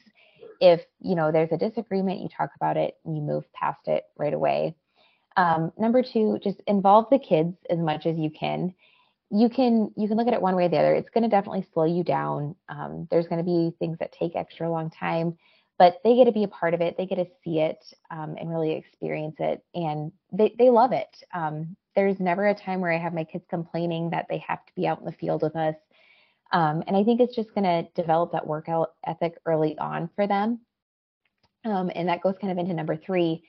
if 0.62 0.81
you 1.02 1.16
know 1.16 1.31
there's 1.31 1.52
a 1.52 1.58
disagreement 1.58 2.22
you 2.22 2.30
talk 2.30 2.52
about 2.56 2.78
it 2.78 2.96
and 3.04 3.16
you 3.16 3.22
move 3.22 3.44
past 3.54 3.88
it 3.88 4.06
right 4.18 4.34
away. 4.34 4.75
Um, 5.36 5.72
number 5.78 6.04
two 6.04 6.40
just 6.44 6.62
involve 6.68 7.08
the 7.10 7.19
kids 7.19 7.56
as 7.69 7.80
much 7.80 8.06
as 8.06 8.18
you 8.18 8.30
can. 8.30 8.74
You 9.30 9.50
can 9.50 9.92
you 9.98 10.08
can 10.08 10.18
look 10.18 10.28
at 10.28 10.34
it 10.34 10.42
one 10.42 10.56
way 10.56 10.66
or 10.66 10.69
the 10.69 10.78
other. 10.78 10.94
It's 10.94 11.10
going 11.10 11.24
to 11.24 11.30
definitely 11.30 11.68
slow 11.74 11.86
you 11.86 12.04
down. 12.04 12.56
Um, 12.69 13.08
there's 13.12 13.28
going 13.28 13.44
to 13.44 13.46
be 13.46 13.75
things 13.80 13.98
that 14.00 14.13
take 14.13 14.36
extra 14.36 14.69
long 14.69 14.90
time 14.90 15.38
but 15.80 16.00
they 16.04 16.16
get 16.16 16.25
to 16.25 16.31
be 16.31 16.44
a 16.44 16.48
part 16.48 16.75
of 16.75 16.81
it. 16.81 16.96
They 16.96 17.08
get 17.08 17.16
to 17.16 17.25
see 17.44 17.58
it 17.58 17.84
um, 18.12 18.36
and 18.39 18.51
really 18.51 18.74
experience 18.74 19.38
it 19.39 19.63
and 19.74 20.12
they, 20.32 20.53
they 20.60 20.70
love 20.70 20.91
it. 20.91 21.10
Um, 21.34 21.75
there's 21.96 22.20
never 22.20 22.48
a 22.48 22.56
time 22.56 22.82
where 22.82 22.91
i 22.91 22.98
have 22.98 23.13
my 23.13 23.24
kids 23.24 23.46
complaining 23.50 24.10
that 24.12 24.25
they 24.30 24.38
have 24.48 24.65
to 24.65 24.74
be 24.75 24.88
out 24.88 25.00
in 25.00 25.06
the 25.06 25.12
field 25.12 25.41
with 25.41 25.56
us 25.56 25.75
um, 26.51 26.84
and 26.88 26.96
I 26.96 27.03
think 27.03 27.22
it's 27.22 27.36
just 27.36 27.53
going 27.53 27.63
to 27.63 27.88
develop 28.01 28.34
that 28.34 28.46
workout 28.46 28.93
ethic 29.05 29.38
early 29.46 29.77
on 29.77 30.10
for 30.15 30.27
them. 30.27 30.60
Um, 31.63 31.91
and 31.93 32.10
that 32.10 32.22
goes 32.22 32.36
kind 32.41 32.51
of 32.51 32.58
into 32.58 32.74
number 32.74 32.98
three, 32.98 33.43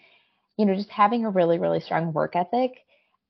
you 0.56 0.66
know, 0.66 0.75
just 0.75 0.90
having 0.90 1.25
a 1.25 1.30
really, 1.30 1.59
really 1.59 1.80
strong 1.80 2.12
work 2.12 2.37
ethic. 2.37 2.73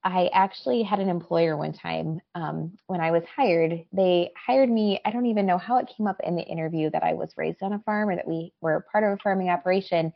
I 0.05 0.29
actually 0.33 0.83
had 0.83 0.99
an 0.99 1.09
employer 1.09 1.57
one 1.57 1.73
time 1.73 2.21
um, 2.35 2.73
when 2.89 3.01
I 3.01 3.13
was 3.13 3.23
hired. 3.37 3.85
They 3.93 4.33
hired 4.37 4.69
me. 4.69 5.01
I 5.05 5.13
don't 5.13 5.27
even 5.27 5.47
know 5.47 5.59
how 5.59 5.79
it 5.79 5.91
came 5.97 6.09
up 6.09 6.21
in 6.25 6.35
the 6.35 6.43
interview 6.43 6.91
that 6.91 7.05
I 7.05 7.15
was 7.15 7.31
raised 7.37 7.63
on 7.63 7.73
a 7.73 7.79
farm 7.81 8.09
or 8.09 8.17
that 8.17 8.27
we 8.27 8.53
were 8.61 8.85
part 8.91 9.05
of 9.05 9.13
a 9.13 9.23
farming 9.23 9.49
operation. 9.49 10.13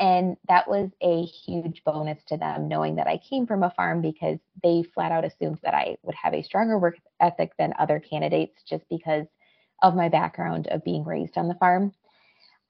And 0.00 0.36
that 0.48 0.68
was 0.68 0.90
a 1.00 1.24
huge 1.24 1.82
bonus 1.84 2.18
to 2.28 2.36
them, 2.36 2.68
knowing 2.68 2.96
that 2.96 3.06
I 3.06 3.18
came 3.18 3.46
from 3.46 3.62
a 3.62 3.70
farm 3.70 4.00
because 4.02 4.38
they 4.62 4.84
flat 4.94 5.12
out 5.12 5.24
assumed 5.24 5.58
that 5.62 5.74
I 5.74 5.96
would 6.02 6.14
have 6.16 6.34
a 6.34 6.42
stronger 6.42 6.78
work 6.78 6.96
ethic 7.20 7.52
than 7.58 7.74
other 7.78 8.00
candidates 8.00 8.62
just 8.68 8.84
because 8.88 9.26
of 9.82 9.94
my 9.94 10.08
background 10.08 10.66
of 10.68 10.84
being 10.84 11.04
raised 11.04 11.36
on 11.38 11.48
the 11.48 11.54
farm. 11.54 11.92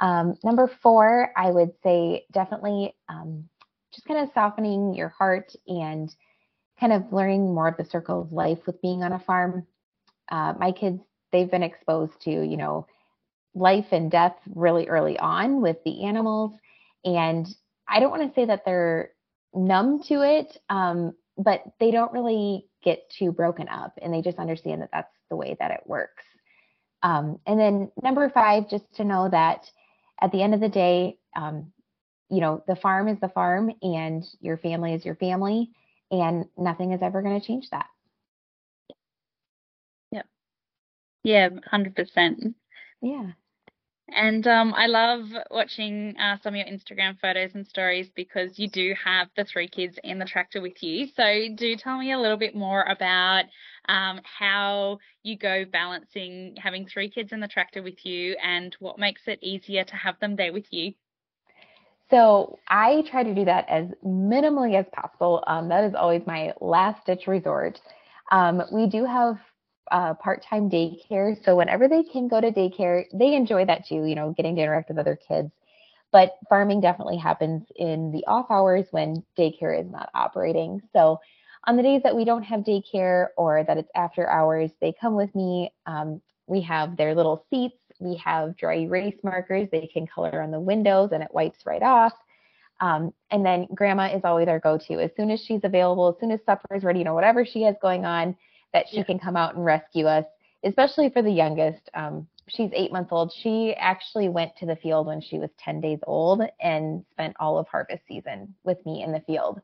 Um, 0.00 0.36
number 0.44 0.70
four, 0.82 1.32
I 1.36 1.50
would 1.50 1.72
say 1.82 2.24
definitely 2.32 2.94
um, 3.08 3.48
just 3.92 4.06
kind 4.06 4.20
of 4.20 4.30
softening 4.34 4.94
your 4.94 5.08
heart 5.08 5.52
and 5.66 6.14
kind 6.78 6.92
of 6.92 7.12
learning 7.12 7.54
more 7.54 7.68
of 7.68 7.76
the 7.76 7.84
circle 7.84 8.20
of 8.20 8.32
life 8.32 8.58
with 8.66 8.80
being 8.82 9.02
on 9.02 9.12
a 9.12 9.18
farm. 9.18 9.66
Uh, 10.30 10.54
my 10.58 10.70
kids, 10.72 11.00
they've 11.32 11.50
been 11.50 11.62
exposed 11.62 12.20
to, 12.22 12.30
you 12.30 12.56
know, 12.56 12.86
life 13.54 13.86
and 13.90 14.10
death 14.10 14.36
really 14.54 14.86
early 14.86 15.18
on 15.18 15.60
with 15.60 15.78
the 15.84 16.04
animals 16.04 16.52
and 17.04 17.46
I 17.88 18.00
don't 18.00 18.10
want 18.10 18.28
to 18.28 18.34
say 18.34 18.44
that 18.46 18.64
they're 18.64 19.10
numb 19.54 20.02
to 20.04 20.22
it, 20.22 20.58
um, 20.68 21.14
but 21.36 21.62
they 21.80 21.90
don't 21.90 22.12
really 22.12 22.67
get 22.82 23.10
too 23.10 23.32
broken 23.32 23.68
up 23.68 23.98
and 24.00 24.12
they 24.12 24.22
just 24.22 24.38
understand 24.38 24.82
that 24.82 24.90
that's 24.92 25.12
the 25.30 25.36
way 25.36 25.56
that 25.58 25.70
it 25.70 25.80
works. 25.86 26.24
Um, 27.02 27.38
and 27.46 27.58
then 27.58 27.90
number 28.02 28.28
five, 28.30 28.68
just 28.68 28.84
to 28.96 29.04
know 29.04 29.28
that 29.28 29.70
at 30.20 30.32
the 30.32 30.42
end 30.42 30.54
of 30.54 30.60
the 30.60 30.68
day, 30.68 31.18
um, 31.36 31.72
you 32.28 32.40
know, 32.40 32.62
the 32.66 32.76
farm 32.76 33.08
is 33.08 33.18
the 33.20 33.28
farm 33.28 33.72
and 33.82 34.24
your 34.40 34.56
family 34.58 34.94
is 34.94 35.04
your 35.04 35.14
family, 35.14 35.70
and 36.10 36.46
nothing 36.56 36.92
is 36.92 37.02
ever 37.02 37.22
going 37.22 37.40
to 37.40 37.46
change 37.46 37.70
that. 37.70 37.86
Yeah. 40.10 40.22
Yeah, 41.22 41.48
100%. 41.48 42.54
Yeah. 43.02 43.30
And 44.14 44.46
um, 44.46 44.72
I 44.74 44.86
love 44.86 45.26
watching 45.50 46.16
uh, 46.18 46.38
some 46.42 46.54
of 46.54 46.56
your 46.56 46.66
Instagram 46.66 47.18
photos 47.20 47.54
and 47.54 47.66
stories 47.66 48.08
because 48.14 48.58
you 48.58 48.68
do 48.68 48.94
have 49.04 49.28
the 49.36 49.44
three 49.44 49.68
kids 49.68 49.98
in 50.02 50.18
the 50.18 50.24
tractor 50.24 50.62
with 50.62 50.82
you. 50.82 51.08
So, 51.14 51.48
do 51.54 51.76
tell 51.76 51.98
me 51.98 52.12
a 52.12 52.18
little 52.18 52.38
bit 52.38 52.54
more 52.54 52.82
about 52.84 53.44
um, 53.88 54.20
how 54.22 54.98
you 55.22 55.36
go 55.36 55.64
balancing 55.70 56.56
having 56.58 56.86
three 56.86 57.10
kids 57.10 57.32
in 57.32 57.40
the 57.40 57.48
tractor 57.48 57.82
with 57.82 58.04
you 58.04 58.36
and 58.42 58.74
what 58.80 58.98
makes 58.98 59.22
it 59.26 59.40
easier 59.42 59.84
to 59.84 59.96
have 59.96 60.18
them 60.20 60.36
there 60.36 60.52
with 60.52 60.66
you. 60.70 60.94
So, 62.10 62.58
I 62.66 63.04
try 63.10 63.24
to 63.24 63.34
do 63.34 63.44
that 63.44 63.68
as 63.68 63.88
minimally 64.04 64.78
as 64.78 64.86
possible. 64.90 65.44
Um, 65.46 65.68
that 65.68 65.84
is 65.84 65.94
always 65.94 66.22
my 66.26 66.54
last 66.62 67.04
ditch 67.04 67.26
resort. 67.26 67.78
Um, 68.30 68.62
we 68.72 68.86
do 68.86 69.04
have 69.04 69.36
uh, 69.90 70.14
part-time 70.14 70.70
daycare. 70.70 71.42
So 71.44 71.56
whenever 71.56 71.88
they 71.88 72.02
can 72.02 72.28
go 72.28 72.40
to 72.40 72.50
daycare, 72.50 73.04
they 73.12 73.34
enjoy 73.34 73.64
that 73.66 73.86
too, 73.86 74.04
you 74.04 74.14
know, 74.14 74.32
getting 74.36 74.56
to 74.56 74.62
interact 74.62 74.88
with 74.88 74.98
other 74.98 75.18
kids. 75.28 75.50
But 76.10 76.36
farming 76.48 76.80
definitely 76.80 77.18
happens 77.18 77.64
in 77.76 78.12
the 78.12 78.24
off 78.26 78.50
hours 78.50 78.86
when 78.90 79.24
daycare 79.36 79.78
is 79.78 79.90
not 79.90 80.08
operating. 80.14 80.80
So 80.92 81.20
on 81.66 81.76
the 81.76 81.82
days 81.82 82.02
that 82.02 82.16
we 82.16 82.24
don't 82.24 82.44
have 82.44 82.60
daycare 82.60 83.28
or 83.36 83.62
that 83.64 83.76
it's 83.76 83.90
after 83.94 84.28
hours, 84.28 84.70
they 84.80 84.94
come 84.98 85.14
with 85.14 85.34
me. 85.34 85.72
Um, 85.84 86.22
we 86.46 86.62
have 86.62 86.96
their 86.96 87.14
little 87.14 87.44
seats. 87.50 87.76
We 88.00 88.16
have 88.24 88.56
dry 88.56 88.76
erase 88.78 89.18
markers. 89.22 89.68
They 89.70 89.86
can 89.92 90.06
color 90.06 90.40
on 90.40 90.50
the 90.50 90.60
windows 90.60 91.10
and 91.12 91.22
it 91.22 91.28
wipes 91.32 91.66
right 91.66 91.82
off. 91.82 92.14
Um, 92.80 93.12
and 93.30 93.44
then 93.44 93.66
grandma 93.74 94.06
is 94.06 94.22
always 94.24 94.48
our 94.48 94.60
go-to. 94.60 95.00
As 95.00 95.10
soon 95.16 95.30
as 95.30 95.40
she's 95.40 95.60
available, 95.64 96.08
as 96.08 96.20
soon 96.20 96.30
as 96.30 96.40
supper 96.46 96.74
is 96.74 96.84
ready, 96.84 97.00
you 97.00 97.04
know, 97.04 97.14
whatever 97.14 97.44
she 97.44 97.62
has 97.62 97.74
going 97.82 98.04
on, 98.04 98.36
that 98.72 98.86
she 98.88 98.98
yeah. 98.98 99.04
can 99.04 99.18
come 99.18 99.36
out 99.36 99.54
and 99.54 99.64
rescue 99.64 100.06
us, 100.06 100.24
especially 100.64 101.10
for 101.10 101.22
the 101.22 101.30
youngest. 101.30 101.88
Um, 101.94 102.26
she's 102.48 102.70
eight 102.74 102.92
months 102.92 103.10
old. 103.12 103.32
She 103.32 103.74
actually 103.78 104.28
went 104.28 104.56
to 104.56 104.66
the 104.66 104.76
field 104.76 105.06
when 105.06 105.20
she 105.20 105.38
was 105.38 105.50
10 105.64 105.80
days 105.80 105.98
old 106.06 106.42
and 106.60 107.04
spent 107.10 107.36
all 107.38 107.58
of 107.58 107.66
harvest 107.68 108.02
season 108.08 108.54
with 108.64 108.84
me 108.84 109.02
in 109.02 109.12
the 109.12 109.20
field. 109.20 109.60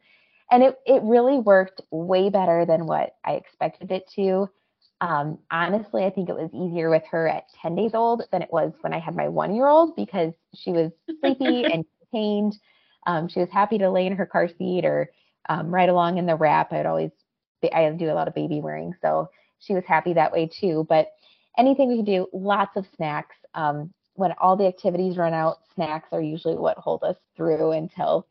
And 0.51 0.63
it, 0.63 0.79
it 0.87 1.03
really 1.03 1.39
worked 1.39 1.81
way 1.91 2.29
better 2.29 2.65
than 2.67 2.87
what 2.87 3.17
I 3.25 3.33
expected 3.33 3.91
it 3.91 4.11
to. 4.17 4.49
Um, 5.01 5.39
honestly, 5.51 6.05
I 6.05 6.11
think 6.11 6.29
it 6.29 6.37
was 6.37 6.51
easier 6.53 6.91
with 6.91 7.03
her 7.11 7.29
at 7.29 7.45
10 7.61 7.75
days 7.75 7.93
old 7.95 8.23
than 8.31 8.43
it 8.43 8.53
was 8.53 8.73
when 8.81 8.95
I 8.95 8.99
had 8.99 9.17
my 9.17 9.29
one 9.29 9.55
year 9.55 9.67
old 9.67 9.97
because 9.97 10.33
she 10.55 10.71
was 10.71 10.93
sleepy 11.21 11.65
and 11.73 11.85
contained. 11.99 12.57
Um, 13.07 13.29
she 13.29 13.41
was 13.41 13.51
happy 13.51 13.79
to 13.79 13.91
lay 13.91 14.07
in 14.07 14.17
her 14.17 14.27
car 14.27 14.49
seat 14.49 14.85
or 14.85 15.11
um, 15.49 15.75
ride 15.75 15.89
along 15.89 16.19
in 16.19 16.27
the 16.27 16.37
wrap. 16.37 16.73
I'd 16.73 16.87
always 16.87 17.11
I 17.73 17.91
do 17.91 18.11
a 18.11 18.15
lot 18.15 18.29
of 18.29 18.35
baby 18.35 18.61
wearing, 18.61 18.95
so 19.01 19.31
she 19.59 19.75
was 19.75 19.85
happy 19.85 20.13
that 20.15 20.33
way 20.33 20.47
too. 20.61 20.87
But 20.89 21.09
anything 21.57 21.89
we 21.89 21.97
can 21.97 22.05
do, 22.05 22.27
lots 22.33 22.77
of 22.77 22.87
snacks. 22.97 23.37
Um, 23.55 23.93
when 24.15 24.33
all 24.41 24.57
the 24.57 24.67
activities 24.67 25.17
run 25.17 25.35
out, 25.35 25.59
snacks 25.75 26.09
are 26.13 26.21
usually 26.21 26.57
what 26.57 26.79
hold 26.79 27.03
us 27.03 27.17
through 27.37 27.73
until 27.73 28.27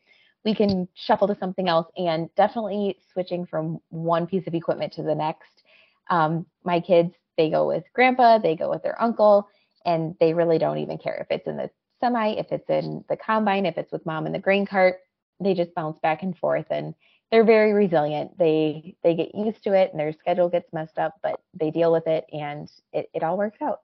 we 0.45 0.53
can 0.55 0.87
shuffle 0.93 1.27
to 1.27 1.37
something 1.39 1.67
else. 1.67 1.87
And 1.97 2.29
definitely 2.35 2.97
switching 3.11 3.45
from 3.45 3.79
one 3.89 4.27
piece 4.27 4.47
of 4.47 4.53
equipment 4.53 4.93
to 4.93 5.03
the 5.03 5.15
next. 5.15 5.63
Um, 6.09 6.45
my 6.63 6.79
kids, 6.79 7.13
they 7.37 7.49
go 7.49 7.67
with 7.67 7.83
grandpa, 7.93 8.37
they 8.37 8.55
go 8.55 8.69
with 8.69 8.83
their 8.83 9.01
uncle, 9.01 9.47
and 9.85 10.15
they 10.19 10.33
really 10.33 10.57
don't 10.57 10.77
even 10.77 10.97
care 10.97 11.17
if 11.19 11.27
it's 11.29 11.47
in 11.47 11.57
the 11.57 11.69
semi, 11.99 12.31
if 12.31 12.51
it's 12.51 12.69
in 12.69 13.03
the 13.09 13.17
combine, 13.17 13.65
if 13.65 13.77
it's 13.77 13.91
with 13.91 14.05
mom 14.05 14.25
in 14.25 14.33
the 14.33 14.39
grain 14.39 14.65
cart. 14.65 14.97
They 15.43 15.53
just 15.53 15.75
bounce 15.75 16.00
back 16.00 16.23
and 16.23 16.38
forth 16.38 16.67
and 16.69 16.93
they're 17.31 17.43
very 17.43 17.73
resilient. 17.73 18.38
They 18.38 18.95
they 19.03 19.15
get 19.15 19.33
used 19.33 19.63
to 19.63 19.73
it 19.73 19.91
and 19.91 20.00
their 20.00 20.13
schedule 20.13 20.50
gets 20.50 20.71
messed 20.71 21.00
up, 21.00 21.15
but 21.23 21.39
they 21.53 21.71
deal 21.71 21.91
with 21.91 22.07
it 22.07 22.25
and 22.31 22.69
it, 22.91 23.09
it 23.13 23.23
all 23.23 23.38
works 23.38 23.57
out. 23.62 23.79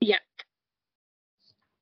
Yeah. 0.00 0.18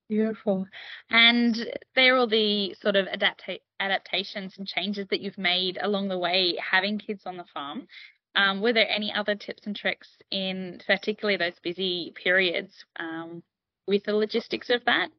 Beautiful. 0.08 0.66
And 1.10 1.54
there 1.94 2.14
are 2.14 2.18
all 2.18 2.26
the 2.26 2.74
sort 2.80 2.96
of 2.96 3.06
adapta- 3.06 3.60
adaptations 3.78 4.54
and 4.56 4.66
changes 4.66 5.06
that 5.10 5.20
you've 5.20 5.36
made 5.36 5.78
along 5.82 6.08
the 6.08 6.18
way 6.18 6.56
having 6.56 6.98
kids 6.98 7.24
on 7.26 7.36
the 7.36 7.44
farm. 7.52 7.86
Um, 8.34 8.62
were 8.62 8.72
there 8.72 8.88
any 8.88 9.12
other 9.12 9.34
tips 9.34 9.66
and 9.66 9.76
tricks 9.76 10.08
in 10.30 10.80
particularly 10.86 11.36
those 11.36 11.58
busy 11.62 12.14
periods 12.22 12.72
um, 12.98 13.42
with 13.86 14.04
the 14.04 14.14
logistics 14.14 14.70
of 14.70 14.82
that? 14.86 15.10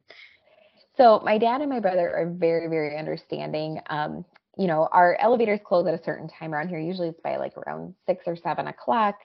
So 0.99 1.21
my 1.23 1.37
dad 1.37 1.61
and 1.61 1.69
my 1.69 1.79
brother 1.79 2.13
are 2.13 2.29
very, 2.29 2.67
very 2.67 2.97
understanding. 2.97 3.79
Um, 3.89 4.25
you 4.57 4.67
know, 4.67 4.89
our 4.91 5.15
elevators 5.21 5.61
close 5.63 5.87
at 5.87 5.93
a 5.93 6.03
certain 6.03 6.27
time 6.27 6.53
around 6.53 6.67
here. 6.67 6.77
Usually 6.77 7.07
it's 7.07 7.21
by 7.21 7.37
like 7.37 7.57
around 7.57 7.95
six 8.05 8.25
or 8.27 8.35
seven 8.35 8.67
o'clock. 8.67 9.15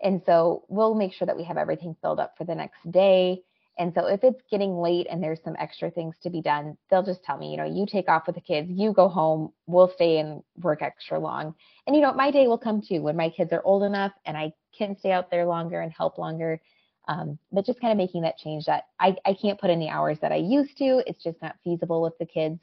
And 0.00 0.22
so 0.24 0.64
we'll 0.68 0.94
make 0.94 1.12
sure 1.12 1.26
that 1.26 1.36
we 1.36 1.42
have 1.42 1.56
everything 1.56 1.96
filled 2.00 2.20
up 2.20 2.34
for 2.38 2.44
the 2.44 2.54
next 2.54 2.78
day. 2.92 3.42
And 3.76 3.92
so 3.92 4.06
if 4.06 4.22
it's 4.22 4.40
getting 4.52 4.78
late 4.78 5.08
and 5.10 5.20
there's 5.20 5.42
some 5.42 5.56
extra 5.58 5.90
things 5.90 6.14
to 6.22 6.30
be 6.30 6.40
done, 6.40 6.76
they'll 6.88 7.02
just 7.02 7.24
tell 7.24 7.36
me, 7.36 7.50
you 7.50 7.56
know, 7.56 7.64
you 7.64 7.86
take 7.86 8.08
off 8.08 8.28
with 8.28 8.36
the 8.36 8.40
kids, 8.40 8.68
you 8.70 8.92
go 8.92 9.08
home, 9.08 9.52
we'll 9.66 9.90
stay 9.96 10.18
and 10.18 10.44
work 10.62 10.80
extra 10.80 11.18
long. 11.18 11.56
And 11.88 11.96
you 11.96 12.02
know, 12.02 12.12
my 12.12 12.30
day 12.30 12.46
will 12.46 12.56
come 12.56 12.80
too 12.80 13.02
when 13.02 13.16
my 13.16 13.30
kids 13.30 13.52
are 13.52 13.62
old 13.64 13.82
enough 13.82 14.12
and 14.24 14.36
I 14.36 14.52
can 14.78 14.96
stay 14.96 15.10
out 15.10 15.30
there 15.32 15.44
longer 15.44 15.80
and 15.80 15.92
help 15.92 16.18
longer. 16.18 16.60
Um, 17.08 17.38
but 17.52 17.64
just 17.64 17.80
kind 17.80 17.92
of 17.92 17.98
making 17.98 18.22
that 18.22 18.38
change 18.38 18.66
that 18.66 18.84
I, 18.98 19.16
I 19.24 19.34
can't 19.34 19.60
put 19.60 19.70
in 19.70 19.78
the 19.78 19.88
hours 19.88 20.18
that 20.22 20.32
I 20.32 20.36
used 20.36 20.76
to. 20.78 21.02
It's 21.06 21.22
just 21.22 21.40
not 21.40 21.56
feasible 21.62 22.02
with 22.02 22.18
the 22.18 22.26
kids. 22.26 22.60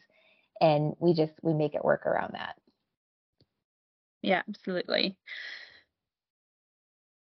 And 0.60 0.94
we 1.00 1.14
just 1.14 1.34
we 1.42 1.54
make 1.54 1.76
it 1.76 1.84
work 1.84 2.06
around 2.06 2.34
that. 2.34 2.56
Yeah 4.22 4.42
absolutely. 4.48 5.18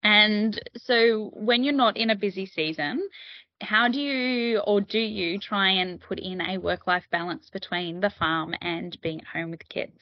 And 0.04 0.60
so 0.78 1.32
when 1.34 1.64
you're 1.64 1.74
not 1.74 1.98
in 1.98 2.10
a 2.10 2.16
busy 2.16 2.46
season 2.46 3.10
how 3.62 3.88
do 3.88 4.00
you 4.00 4.60
or 4.60 4.82
do 4.82 5.00
you 5.00 5.40
try 5.40 5.70
and 5.70 6.00
put 6.00 6.20
in 6.20 6.42
a 6.42 6.58
work 6.58 6.88
life 6.88 7.06
balance 7.12 7.50
between 7.50 8.00
the 8.00 8.10
farm 8.10 8.54
and 8.62 8.98
being 9.02 9.22
at 9.22 9.28
home 9.28 9.52
with 9.52 9.68
kids? 9.70 10.00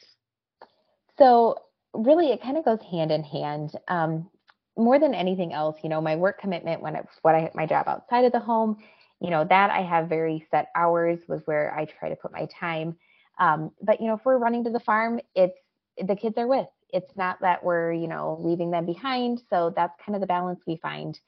So 1.17 1.59
really 1.93 2.31
it 2.31 2.41
kind 2.41 2.57
of 2.57 2.65
goes 2.65 2.81
hand 2.91 3.11
in 3.11 3.23
hand. 3.23 3.71
Um, 3.87 4.29
more 4.77 4.99
than 4.99 5.13
anything 5.13 5.53
else 5.53 5.77
you 5.83 5.89
know 5.89 6.01
my 6.01 6.15
work 6.15 6.39
commitment 6.39 6.81
when 6.81 6.95
it's 6.95 7.17
what 7.21 7.35
i 7.35 7.49
my 7.55 7.65
job 7.65 7.87
outside 7.87 8.25
of 8.25 8.31
the 8.31 8.39
home 8.39 8.77
you 9.21 9.29
know 9.29 9.45
that 9.45 9.69
i 9.69 9.81
have 9.81 10.09
very 10.09 10.45
set 10.51 10.69
hours 10.75 11.19
was 11.27 11.41
where 11.45 11.73
i 11.77 11.85
try 11.85 12.09
to 12.09 12.15
put 12.15 12.31
my 12.31 12.47
time 12.59 12.95
um, 13.37 13.71
but 13.81 13.99
you 13.99 14.07
know, 14.07 14.15
if 14.15 14.25
we're 14.25 14.37
running 14.37 14.63
to 14.63 14.69
the 14.69 14.79
farm, 14.79 15.19
it's 15.35 15.57
the 16.01 16.15
kids 16.15 16.37
are 16.37 16.47
with. 16.47 16.67
It's 16.89 17.15
not 17.17 17.39
that 17.41 17.63
we're 17.63 17.91
you 17.93 18.07
know 18.07 18.39
leaving 18.41 18.71
them 18.71 18.85
behind. 18.85 19.41
So 19.49 19.73
that's 19.75 19.99
kind 20.03 20.15
of 20.15 20.21
the 20.21 20.27
balance 20.27 20.61
we 20.65 20.77
find. 20.77 21.19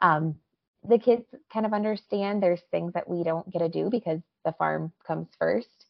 Um, 0.00 0.36
the 0.86 0.98
kids 0.98 1.24
kind 1.52 1.64
of 1.64 1.72
understand 1.72 2.42
there's 2.42 2.60
things 2.70 2.92
that 2.92 3.08
we 3.08 3.24
don't 3.24 3.50
get 3.50 3.60
to 3.60 3.68
do 3.68 3.88
because 3.90 4.20
the 4.44 4.52
farm 4.52 4.92
comes 5.06 5.28
first. 5.38 5.86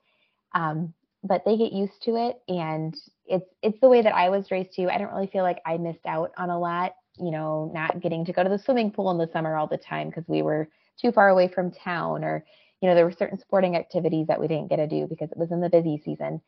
Um, 0.54 0.94
but 1.24 1.44
they 1.44 1.56
get 1.56 1.72
used 1.72 2.02
to 2.02 2.16
it 2.16 2.42
and 2.48 2.94
it's 3.26 3.48
it's 3.62 3.80
the 3.80 3.88
way 3.88 4.02
that 4.02 4.14
I 4.14 4.28
was 4.28 4.50
raised 4.50 4.74
too. 4.76 4.88
I 4.90 4.98
don't 4.98 5.12
really 5.12 5.26
feel 5.26 5.42
like 5.42 5.60
I 5.66 5.78
missed 5.78 6.06
out 6.06 6.32
on 6.36 6.50
a 6.50 6.58
lot, 6.58 6.94
you 7.18 7.30
know, 7.30 7.70
not 7.74 8.00
getting 8.00 8.24
to 8.24 8.32
go 8.32 8.42
to 8.42 8.48
the 8.48 8.58
swimming 8.58 8.90
pool 8.90 9.10
in 9.10 9.18
the 9.18 9.30
summer 9.32 9.56
all 9.56 9.66
the 9.66 9.76
time 9.76 10.08
because 10.08 10.24
we 10.26 10.42
were 10.42 10.68
too 11.00 11.12
far 11.12 11.28
away 11.28 11.48
from 11.48 11.70
town 11.70 12.24
or 12.24 12.44
you 12.84 12.90
know, 12.90 12.94
there 12.94 13.06
were 13.06 13.12
certain 13.12 13.38
sporting 13.38 13.76
activities 13.76 14.26
that 14.26 14.38
we 14.38 14.46
didn't 14.46 14.68
get 14.68 14.76
to 14.76 14.86
do 14.86 15.06
because 15.06 15.30
it 15.30 15.38
was 15.38 15.50
in 15.50 15.62
the 15.62 15.70
busy 15.70 16.02
season. 16.04 16.42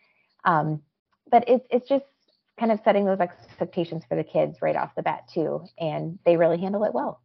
Um, 0.44 0.82
but 1.30 1.44
it's 1.48 1.66
it's 1.70 1.88
just 1.88 2.04
kind 2.60 2.70
of 2.70 2.78
setting 2.84 3.06
those 3.06 3.20
expectations 3.20 4.04
for 4.06 4.16
the 4.16 4.24
kids 4.24 4.58
right 4.60 4.76
off 4.76 4.94
the 4.94 5.02
bat 5.02 5.22
too, 5.32 5.64
and 5.78 6.18
they 6.26 6.36
really 6.36 6.58
handle 6.58 6.84
it 6.84 6.92
well. 6.92 7.22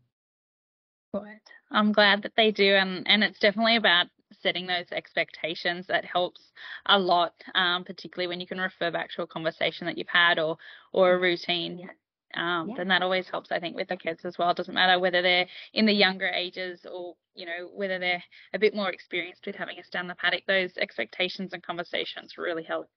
Good. 1.13 1.41
I'm 1.71 1.91
glad 1.91 2.23
that 2.23 2.37
they 2.37 2.51
do, 2.51 2.73
and 2.75 3.05
and 3.05 3.21
it's 3.21 3.39
definitely 3.39 3.75
about 3.75 4.07
setting 4.41 4.65
those 4.65 4.89
expectations 4.93 5.87
that 5.87 6.05
helps 6.05 6.41
a 6.85 6.97
lot, 6.97 7.33
um, 7.53 7.83
particularly 7.83 8.29
when 8.29 8.39
you 8.39 8.47
can 8.47 8.59
refer 8.61 8.91
back 8.91 9.09
to 9.11 9.23
a 9.23 9.27
conversation 9.27 9.87
that 9.87 9.97
you've 9.97 10.07
had 10.07 10.39
or 10.39 10.57
or 10.93 11.15
a 11.15 11.19
routine. 11.19 11.79
Yeah 11.79 11.87
um, 12.35 12.69
yeah. 12.69 12.75
then 12.77 12.87
that 12.89 13.01
always 13.01 13.27
helps, 13.29 13.51
I 13.51 13.59
think, 13.59 13.75
with 13.75 13.87
the 13.87 13.97
kids 13.97 14.25
as 14.25 14.37
well. 14.37 14.51
It 14.51 14.57
doesn't 14.57 14.73
matter 14.73 14.99
whether 14.99 15.21
they're 15.21 15.47
in 15.73 15.85
the 15.85 15.93
younger 15.93 16.27
ages 16.27 16.85
or, 16.91 17.15
you 17.35 17.45
know, 17.45 17.69
whether 17.73 17.99
they're 17.99 18.23
a 18.53 18.59
bit 18.59 18.75
more 18.75 18.89
experienced 18.89 19.45
with 19.45 19.55
having 19.55 19.77
us 19.79 19.89
down 19.89 20.07
the 20.07 20.15
paddock. 20.15 20.45
Those 20.47 20.77
expectations 20.77 21.53
and 21.53 21.63
conversations 21.63 22.37
really 22.37 22.63
help. 22.63 22.89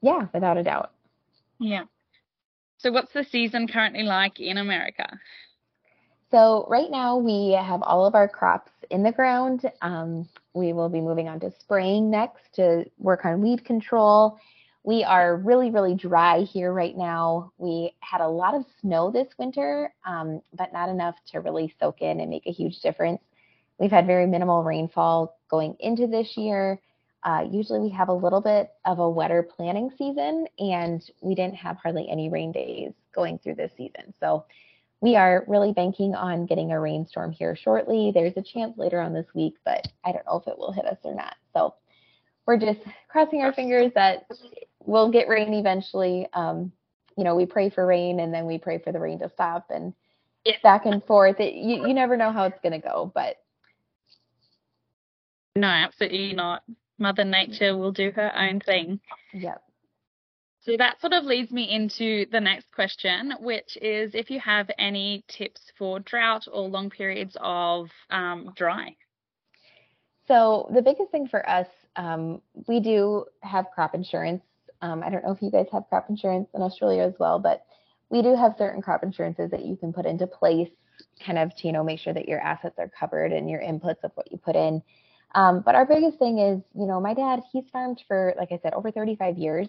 Yeah, 0.00 0.26
without 0.32 0.58
a 0.58 0.62
doubt. 0.62 0.92
Yeah. 1.58 1.84
So, 2.78 2.90
what's 2.90 3.12
the 3.12 3.24
season 3.24 3.68
currently 3.68 4.02
like 4.02 4.40
in 4.40 4.58
America? 4.58 5.08
So, 6.30 6.66
right 6.68 6.90
now 6.90 7.18
we 7.18 7.52
have 7.52 7.82
all 7.82 8.06
of 8.06 8.14
our 8.14 8.28
crops 8.28 8.72
in 8.90 9.02
the 9.02 9.12
ground. 9.12 9.70
Um, 9.82 10.28
we 10.54 10.72
will 10.72 10.88
be 10.88 11.00
moving 11.00 11.28
on 11.28 11.40
to 11.40 11.52
spraying 11.60 12.10
next 12.10 12.54
to 12.54 12.84
work 12.98 13.24
on 13.24 13.40
weed 13.40 13.64
control 13.64 14.38
we 14.84 15.04
are 15.04 15.36
really, 15.36 15.70
really 15.70 15.94
dry 15.94 16.40
here 16.40 16.72
right 16.72 16.96
now. 16.96 17.52
We 17.58 17.94
had 18.00 18.20
a 18.20 18.28
lot 18.28 18.54
of 18.54 18.64
snow 18.80 19.10
this 19.10 19.28
winter, 19.38 19.94
um, 20.04 20.42
but 20.52 20.72
not 20.72 20.88
enough 20.88 21.14
to 21.28 21.40
really 21.40 21.72
soak 21.78 22.00
in 22.00 22.20
and 22.20 22.30
make 22.30 22.46
a 22.46 22.52
huge 22.52 22.80
difference. 22.80 23.22
We've 23.78 23.90
had 23.90 24.06
very 24.06 24.26
minimal 24.26 24.64
rainfall 24.64 25.38
going 25.48 25.76
into 25.80 26.06
this 26.06 26.36
year. 26.36 26.80
Uh, 27.22 27.44
usually 27.48 27.78
we 27.78 27.90
have 27.90 28.08
a 28.08 28.12
little 28.12 28.40
bit 28.40 28.70
of 28.84 28.98
a 28.98 29.08
wetter 29.08 29.44
planting 29.44 29.90
season, 29.96 30.46
and 30.58 31.02
we 31.20 31.36
didn't 31.36 31.54
have 31.54 31.76
hardly 31.76 32.08
any 32.10 32.28
rain 32.28 32.50
days 32.50 32.92
going 33.14 33.38
through 33.38 33.54
this 33.54 33.70
season. 33.76 34.12
So 34.18 34.44
we 35.00 35.14
are 35.14 35.44
really 35.46 35.72
banking 35.72 36.16
on 36.16 36.46
getting 36.46 36.72
a 36.72 36.80
rainstorm 36.80 37.30
here 37.30 37.54
shortly. 37.54 38.10
There's 38.12 38.36
a 38.36 38.42
chance 38.42 38.76
later 38.76 39.00
on 39.00 39.12
this 39.12 39.26
week, 39.34 39.54
but 39.64 39.86
I 40.04 40.10
don't 40.10 40.26
know 40.26 40.38
if 40.38 40.48
it 40.48 40.58
will 40.58 40.72
hit 40.72 40.86
us 40.86 40.98
or 41.04 41.14
not. 41.14 41.36
So 41.52 41.74
we're 42.46 42.58
just 42.58 42.80
crossing 43.08 43.42
our 43.42 43.52
fingers 43.52 43.92
that 43.94 44.26
we'll 44.86 45.10
get 45.10 45.28
rain 45.28 45.54
eventually. 45.54 46.26
Um, 46.32 46.72
you 47.16 47.24
know, 47.24 47.34
we 47.34 47.46
pray 47.46 47.70
for 47.70 47.86
rain 47.86 48.20
and 48.20 48.32
then 48.32 48.46
we 48.46 48.58
pray 48.58 48.78
for 48.78 48.92
the 48.92 49.00
rain 49.00 49.18
to 49.20 49.30
stop 49.30 49.66
and 49.70 49.92
yeah. 50.44 50.56
back 50.62 50.86
and 50.86 51.04
forth. 51.04 51.40
It, 51.40 51.54
you, 51.54 51.86
you 51.86 51.94
never 51.94 52.16
know 52.16 52.32
how 52.32 52.44
it's 52.44 52.60
going 52.62 52.72
to 52.72 52.86
go, 52.86 53.10
but. 53.14 53.36
No, 55.54 55.68
absolutely 55.68 56.32
not. 56.32 56.62
Mother 56.98 57.24
Nature 57.24 57.76
will 57.76 57.92
do 57.92 58.10
her 58.12 58.34
own 58.36 58.60
thing. 58.60 59.00
Yep. 59.34 59.62
So 60.64 60.76
that 60.78 61.00
sort 61.00 61.12
of 61.12 61.24
leads 61.24 61.50
me 61.50 61.68
into 61.70 62.24
the 62.30 62.40
next 62.40 62.70
question, 62.72 63.34
which 63.40 63.76
is 63.82 64.14
if 64.14 64.30
you 64.30 64.38
have 64.38 64.70
any 64.78 65.24
tips 65.26 65.60
for 65.76 65.98
drought 65.98 66.46
or 66.50 66.68
long 66.68 66.88
periods 66.88 67.36
of 67.40 67.88
um, 68.10 68.52
dry. 68.56 68.94
So 70.28 70.70
the 70.72 70.80
biggest 70.80 71.10
thing 71.10 71.26
for 71.26 71.46
us, 71.48 71.66
um, 71.96 72.40
we 72.68 72.78
do 72.78 73.24
have 73.40 73.66
crop 73.74 73.96
insurance. 73.96 74.44
Um, 74.82 75.02
I 75.02 75.10
don't 75.10 75.24
know 75.24 75.32
if 75.32 75.40
you 75.40 75.50
guys 75.50 75.66
have 75.72 75.88
crop 75.88 76.10
insurance 76.10 76.48
in 76.54 76.60
Australia 76.60 77.02
as 77.02 77.14
well, 77.18 77.38
but 77.38 77.64
we 78.10 78.20
do 78.20 78.36
have 78.36 78.56
certain 78.58 78.82
crop 78.82 79.02
insurances 79.02 79.50
that 79.52 79.64
you 79.64 79.76
can 79.76 79.92
put 79.92 80.04
into 80.04 80.26
place, 80.26 80.68
kind 81.24 81.38
of 81.38 81.54
to 81.56 81.66
you 81.66 81.72
know 81.72 81.82
make 81.84 82.00
sure 82.00 82.12
that 82.12 82.28
your 82.28 82.40
assets 82.40 82.74
are 82.78 82.90
covered 82.98 83.32
and 83.32 83.48
your 83.48 83.60
inputs 83.60 84.02
of 84.04 84.10
what 84.14 84.30
you 84.30 84.38
put 84.38 84.56
in. 84.56 84.82
Um, 85.34 85.62
but 85.64 85.74
our 85.74 85.86
biggest 85.86 86.18
thing 86.18 86.38
is, 86.38 86.60
you 86.74 86.86
know, 86.86 87.00
my 87.00 87.14
dad, 87.14 87.40
he's 87.52 87.64
farmed 87.72 88.02
for, 88.06 88.34
like 88.36 88.52
I 88.52 88.60
said, 88.62 88.74
over 88.74 88.90
35 88.90 89.38
years. 89.38 89.68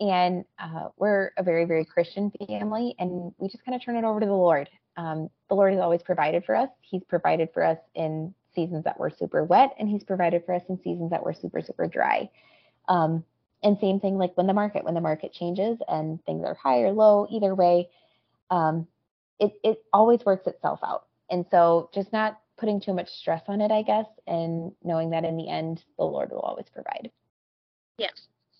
And 0.00 0.44
uh, 0.58 0.88
we're 0.98 1.30
a 1.38 1.42
very 1.42 1.64
very 1.64 1.84
christian 1.86 2.30
family 2.46 2.94
and 2.98 3.32
we 3.38 3.48
just 3.48 3.64
kind 3.64 3.74
of 3.74 3.82
turn 3.82 3.96
it 3.96 4.04
over 4.04 4.20
to 4.20 4.26
the 4.26 4.32
lord. 4.32 4.68
Um, 4.98 5.30
the 5.48 5.54
lord 5.54 5.72
has 5.72 5.80
always 5.80 6.02
provided 6.02 6.44
for 6.44 6.54
us. 6.54 6.68
He's 6.82 7.02
provided 7.04 7.48
for 7.54 7.62
us 7.62 7.78
in 7.94 8.34
seasons 8.54 8.84
that 8.84 8.98
were 8.98 9.10
super 9.10 9.44
wet 9.44 9.74
and 9.78 9.88
he's 9.88 10.04
provided 10.04 10.44
for 10.44 10.54
us 10.54 10.62
in 10.68 10.78
seasons 10.82 11.10
that 11.12 11.22
were 11.24 11.32
super 11.32 11.62
super 11.62 11.86
dry. 11.86 12.28
Um, 12.88 13.24
and 13.66 13.78
same 13.80 14.00
thing 14.00 14.16
like 14.16 14.36
when 14.36 14.46
the 14.46 14.54
market 14.54 14.84
when 14.84 14.94
the 14.94 15.00
market 15.00 15.32
changes 15.32 15.76
and 15.88 16.24
things 16.24 16.44
are 16.46 16.54
high 16.54 16.80
or 16.82 16.92
low 16.92 17.26
either 17.30 17.54
way 17.54 17.88
um, 18.50 18.86
it, 19.40 19.52
it 19.64 19.78
always 19.92 20.24
works 20.24 20.46
itself 20.46 20.80
out 20.84 21.06
and 21.30 21.44
so 21.50 21.90
just 21.92 22.12
not 22.12 22.38
putting 22.58 22.80
too 22.80 22.94
much 22.94 23.08
stress 23.10 23.42
on 23.48 23.60
it 23.60 23.72
i 23.72 23.82
guess 23.82 24.06
and 24.26 24.72
knowing 24.84 25.10
that 25.10 25.24
in 25.24 25.36
the 25.36 25.48
end 25.48 25.84
the 25.98 26.04
lord 26.04 26.30
will 26.30 26.40
always 26.40 26.66
provide 26.72 27.10
yeah 27.98 28.08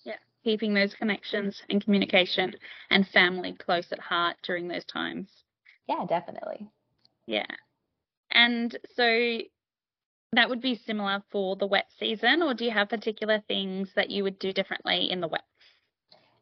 Yeah. 0.04 0.16
keeping 0.44 0.75
those 0.75 0.94
connections 0.94 1.62
and 1.70 1.82
communication 1.82 2.54
and 2.90 3.06
family 3.08 3.54
close 3.54 3.92
at 3.92 3.98
heart 4.00 4.36
during 4.42 4.68
those 4.68 4.84
times. 4.84 5.28
Yeah, 5.88 6.04
definitely. 6.08 6.68
Yeah. 7.26 7.46
And 8.30 8.76
so 8.94 9.38
that 10.33 10.49
would 10.49 10.61
be 10.61 10.80
similar 10.87 11.23
for 11.30 11.56
the 11.56 11.66
wet 11.66 11.87
season, 11.99 12.42
or 12.42 12.54
do 12.54 12.64
you 12.64 12.71
have 12.71 12.88
particular 12.88 13.42
things 13.49 13.88
that 13.95 14.11
you 14.11 14.23
would 14.23 14.38
do 14.38 14.52
differently 14.52 15.11
in 15.11 15.21
the 15.21 15.28
wet? 15.28 15.45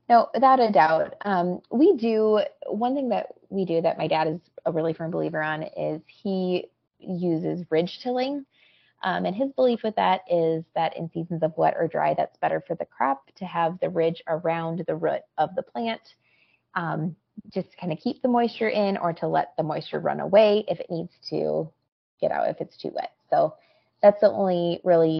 No, 0.08 0.28
without 0.34 0.60
a 0.60 0.70
doubt. 0.70 1.14
Um, 1.22 1.60
we 1.70 1.96
do 1.96 2.40
one 2.66 2.94
thing 2.94 3.08
that 3.10 3.28
we 3.48 3.64
do 3.64 3.80
that 3.80 3.98
my 3.98 4.06
dad 4.06 4.28
is 4.28 4.40
a 4.66 4.72
really 4.72 4.92
firm 4.92 5.10
believer 5.10 5.42
on 5.42 5.62
is 5.62 6.02
he 6.06 6.66
uses 6.98 7.64
ridge 7.70 8.00
tilling. 8.02 8.44
Um, 9.02 9.26
and 9.26 9.36
his 9.36 9.52
belief 9.52 9.82
with 9.82 9.96
that 9.96 10.22
is 10.30 10.64
that 10.74 10.96
in 10.96 11.10
seasons 11.10 11.42
of 11.42 11.56
wet 11.56 11.74
or 11.78 11.86
dry, 11.88 12.14
that's 12.14 12.38
better 12.38 12.62
for 12.66 12.74
the 12.74 12.86
crop 12.86 13.30
to 13.36 13.44
have 13.44 13.78
the 13.80 13.90
ridge 13.90 14.22
around 14.26 14.82
the 14.86 14.96
root 14.96 15.20
of 15.36 15.54
the 15.54 15.62
plant, 15.62 16.00
um, 16.74 17.14
just 17.52 17.70
to 17.70 17.76
kind 17.76 17.92
of 17.92 17.98
keep 17.98 18.22
the 18.22 18.28
moisture 18.28 18.68
in 18.68 18.96
or 18.96 19.12
to 19.12 19.26
let 19.26 19.54
the 19.56 19.62
moisture 19.62 20.00
run 20.00 20.20
away 20.20 20.64
if 20.68 20.80
it 20.80 20.90
needs 20.90 21.12
to 21.28 21.68
get 22.20 22.30
out 22.30 22.48
if 22.48 22.60
it's 22.60 22.78
too 22.78 22.90
wet. 22.94 23.12
So 23.30 23.54
that's 24.04 24.20
the 24.20 24.30
only 24.30 24.82
really 24.84 25.18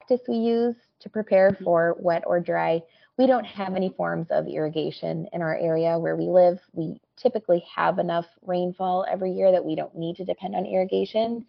practice 0.00 0.26
we 0.28 0.38
use 0.38 0.74
to 0.98 1.08
prepare 1.08 1.52
mm-hmm. 1.52 1.62
for 1.62 1.94
wet 2.00 2.24
or 2.26 2.40
dry. 2.40 2.82
We 3.16 3.28
don't 3.28 3.44
have 3.44 3.76
any 3.76 3.94
forms 3.96 4.26
of 4.30 4.48
irrigation 4.48 5.28
in 5.32 5.40
our 5.40 5.56
area 5.56 5.96
where 5.96 6.16
we 6.16 6.24
live. 6.24 6.58
We 6.72 7.00
typically 7.16 7.64
have 7.72 8.00
enough 8.00 8.26
rainfall 8.42 9.06
every 9.08 9.30
year 9.30 9.52
that 9.52 9.64
we 9.64 9.76
don't 9.76 9.96
need 9.96 10.16
to 10.16 10.24
depend 10.24 10.56
on 10.56 10.66
irrigation 10.66 11.46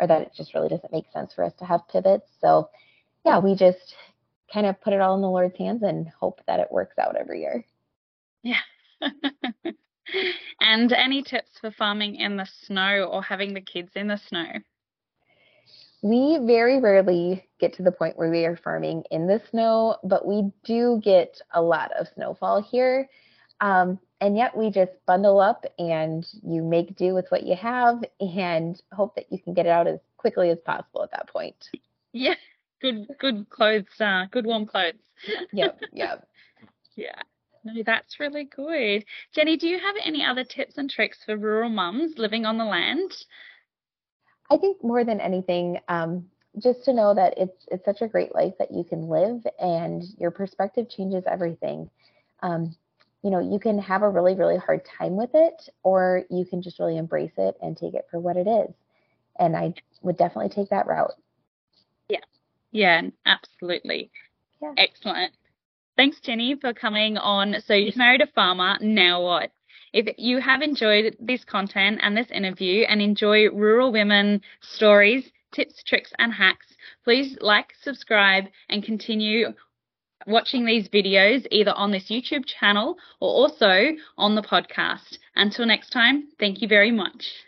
or 0.00 0.08
that 0.08 0.22
it 0.22 0.32
just 0.36 0.52
really 0.52 0.68
doesn't 0.68 0.92
make 0.92 1.04
sense 1.12 1.32
for 1.32 1.44
us 1.44 1.52
to 1.60 1.64
have 1.64 1.86
pivots. 1.86 2.28
So, 2.40 2.70
yeah, 3.24 3.38
we 3.38 3.54
just 3.54 3.94
kind 4.52 4.66
of 4.66 4.80
put 4.80 4.94
it 4.94 5.00
all 5.00 5.14
in 5.14 5.22
the 5.22 5.30
Lord's 5.30 5.56
hands 5.56 5.84
and 5.84 6.08
hope 6.08 6.40
that 6.48 6.58
it 6.58 6.72
works 6.72 6.98
out 6.98 7.14
every 7.14 7.42
year. 7.42 7.64
Yeah. 8.42 8.58
and 10.60 10.92
any 10.92 11.22
tips 11.22 11.50
for 11.60 11.70
farming 11.70 12.16
in 12.16 12.36
the 12.36 12.48
snow 12.66 13.04
or 13.12 13.22
having 13.22 13.54
the 13.54 13.60
kids 13.60 13.92
in 13.94 14.08
the 14.08 14.18
snow? 14.18 14.46
We 16.04 16.38
very 16.42 16.80
rarely 16.80 17.48
get 17.58 17.72
to 17.76 17.82
the 17.82 17.90
point 17.90 18.18
where 18.18 18.30
we 18.30 18.44
are 18.44 18.58
farming 18.58 19.04
in 19.10 19.26
the 19.26 19.40
snow, 19.50 19.96
but 20.04 20.26
we 20.26 20.52
do 20.62 21.00
get 21.02 21.40
a 21.54 21.62
lot 21.62 21.92
of 21.98 22.08
snowfall 22.14 22.60
here. 22.60 23.08
Um, 23.62 23.98
and 24.20 24.36
yet 24.36 24.54
we 24.54 24.68
just 24.68 24.92
bundle 25.06 25.40
up 25.40 25.64
and 25.78 26.26
you 26.42 26.62
make 26.62 26.94
do 26.96 27.14
with 27.14 27.24
what 27.30 27.44
you 27.44 27.56
have 27.56 28.04
and 28.20 28.78
hope 28.92 29.14
that 29.14 29.32
you 29.32 29.38
can 29.38 29.54
get 29.54 29.64
it 29.64 29.70
out 29.70 29.86
as 29.86 29.98
quickly 30.18 30.50
as 30.50 30.58
possible 30.66 31.02
at 31.02 31.10
that 31.12 31.30
point. 31.30 31.70
Yeah, 32.12 32.34
good 32.82 33.08
good 33.18 33.48
clothes, 33.48 33.98
uh, 33.98 34.26
good 34.30 34.44
warm 34.44 34.66
clothes. 34.66 35.00
yep, 35.54 35.80
yep. 35.94 36.28
yeah. 36.96 37.22
No, 37.64 37.82
that's 37.82 38.20
really 38.20 38.44
good. 38.44 39.06
Jenny, 39.34 39.56
do 39.56 39.66
you 39.68 39.78
have 39.78 39.96
any 40.04 40.22
other 40.22 40.44
tips 40.44 40.76
and 40.76 40.90
tricks 40.90 41.16
for 41.24 41.34
rural 41.34 41.70
mums 41.70 42.18
living 42.18 42.44
on 42.44 42.58
the 42.58 42.64
land? 42.66 43.10
I 44.50 44.56
think 44.56 44.82
more 44.82 45.04
than 45.04 45.20
anything, 45.20 45.78
um, 45.88 46.26
just 46.62 46.84
to 46.84 46.92
know 46.92 47.14
that 47.14 47.34
it's 47.36 47.66
it's 47.70 47.84
such 47.84 48.02
a 48.02 48.08
great 48.08 48.34
life 48.34 48.54
that 48.58 48.72
you 48.72 48.84
can 48.84 49.08
live 49.08 49.42
and 49.58 50.04
your 50.18 50.30
perspective 50.30 50.88
changes 50.88 51.24
everything. 51.26 51.90
Um, 52.42 52.76
you 53.22 53.30
know, 53.30 53.40
you 53.40 53.58
can 53.58 53.78
have 53.78 54.02
a 54.02 54.08
really, 54.08 54.34
really 54.34 54.58
hard 54.58 54.82
time 54.98 55.16
with 55.16 55.30
it, 55.32 55.68
or 55.82 56.24
you 56.30 56.44
can 56.44 56.60
just 56.60 56.78
really 56.78 56.98
embrace 56.98 57.32
it 57.38 57.56
and 57.62 57.76
take 57.76 57.94
it 57.94 58.06
for 58.10 58.20
what 58.20 58.36
it 58.36 58.46
is. 58.46 58.74
And 59.38 59.56
I 59.56 59.72
would 60.02 60.18
definitely 60.18 60.50
take 60.50 60.68
that 60.68 60.86
route. 60.86 61.14
Yeah. 62.08 62.18
Yeah, 62.70 63.00
absolutely. 63.24 64.10
Yeah. 64.60 64.74
Excellent. 64.76 65.32
Thanks, 65.96 66.20
Jenny, 66.20 66.56
for 66.60 66.74
coming 66.74 67.16
on. 67.16 67.56
So 67.66 67.72
you 67.72 67.92
married 67.96 68.20
a 68.20 68.26
farmer. 68.26 68.76
Now 68.80 69.22
what? 69.22 69.50
If 69.92 70.14
you 70.18 70.40
have 70.40 70.62
enjoyed 70.62 71.16
this 71.20 71.44
content 71.44 72.00
and 72.02 72.16
this 72.16 72.30
interview 72.30 72.84
and 72.84 73.00
enjoy 73.00 73.50
rural 73.50 73.92
women 73.92 74.40
stories, 74.60 75.30
tips, 75.52 75.82
tricks, 75.82 76.12
and 76.18 76.32
hacks, 76.32 76.66
please 77.04 77.36
like, 77.40 77.72
subscribe, 77.82 78.44
and 78.68 78.82
continue 78.82 79.54
watching 80.26 80.64
these 80.64 80.88
videos 80.88 81.46
either 81.50 81.72
on 81.72 81.90
this 81.90 82.10
YouTube 82.10 82.44
channel 82.46 82.96
or 83.20 83.28
also 83.28 83.90
on 84.16 84.34
the 84.34 84.42
podcast. 84.42 85.18
Until 85.36 85.66
next 85.66 85.90
time, 85.90 86.28
thank 86.38 86.62
you 86.62 86.68
very 86.68 86.90
much. 86.90 87.44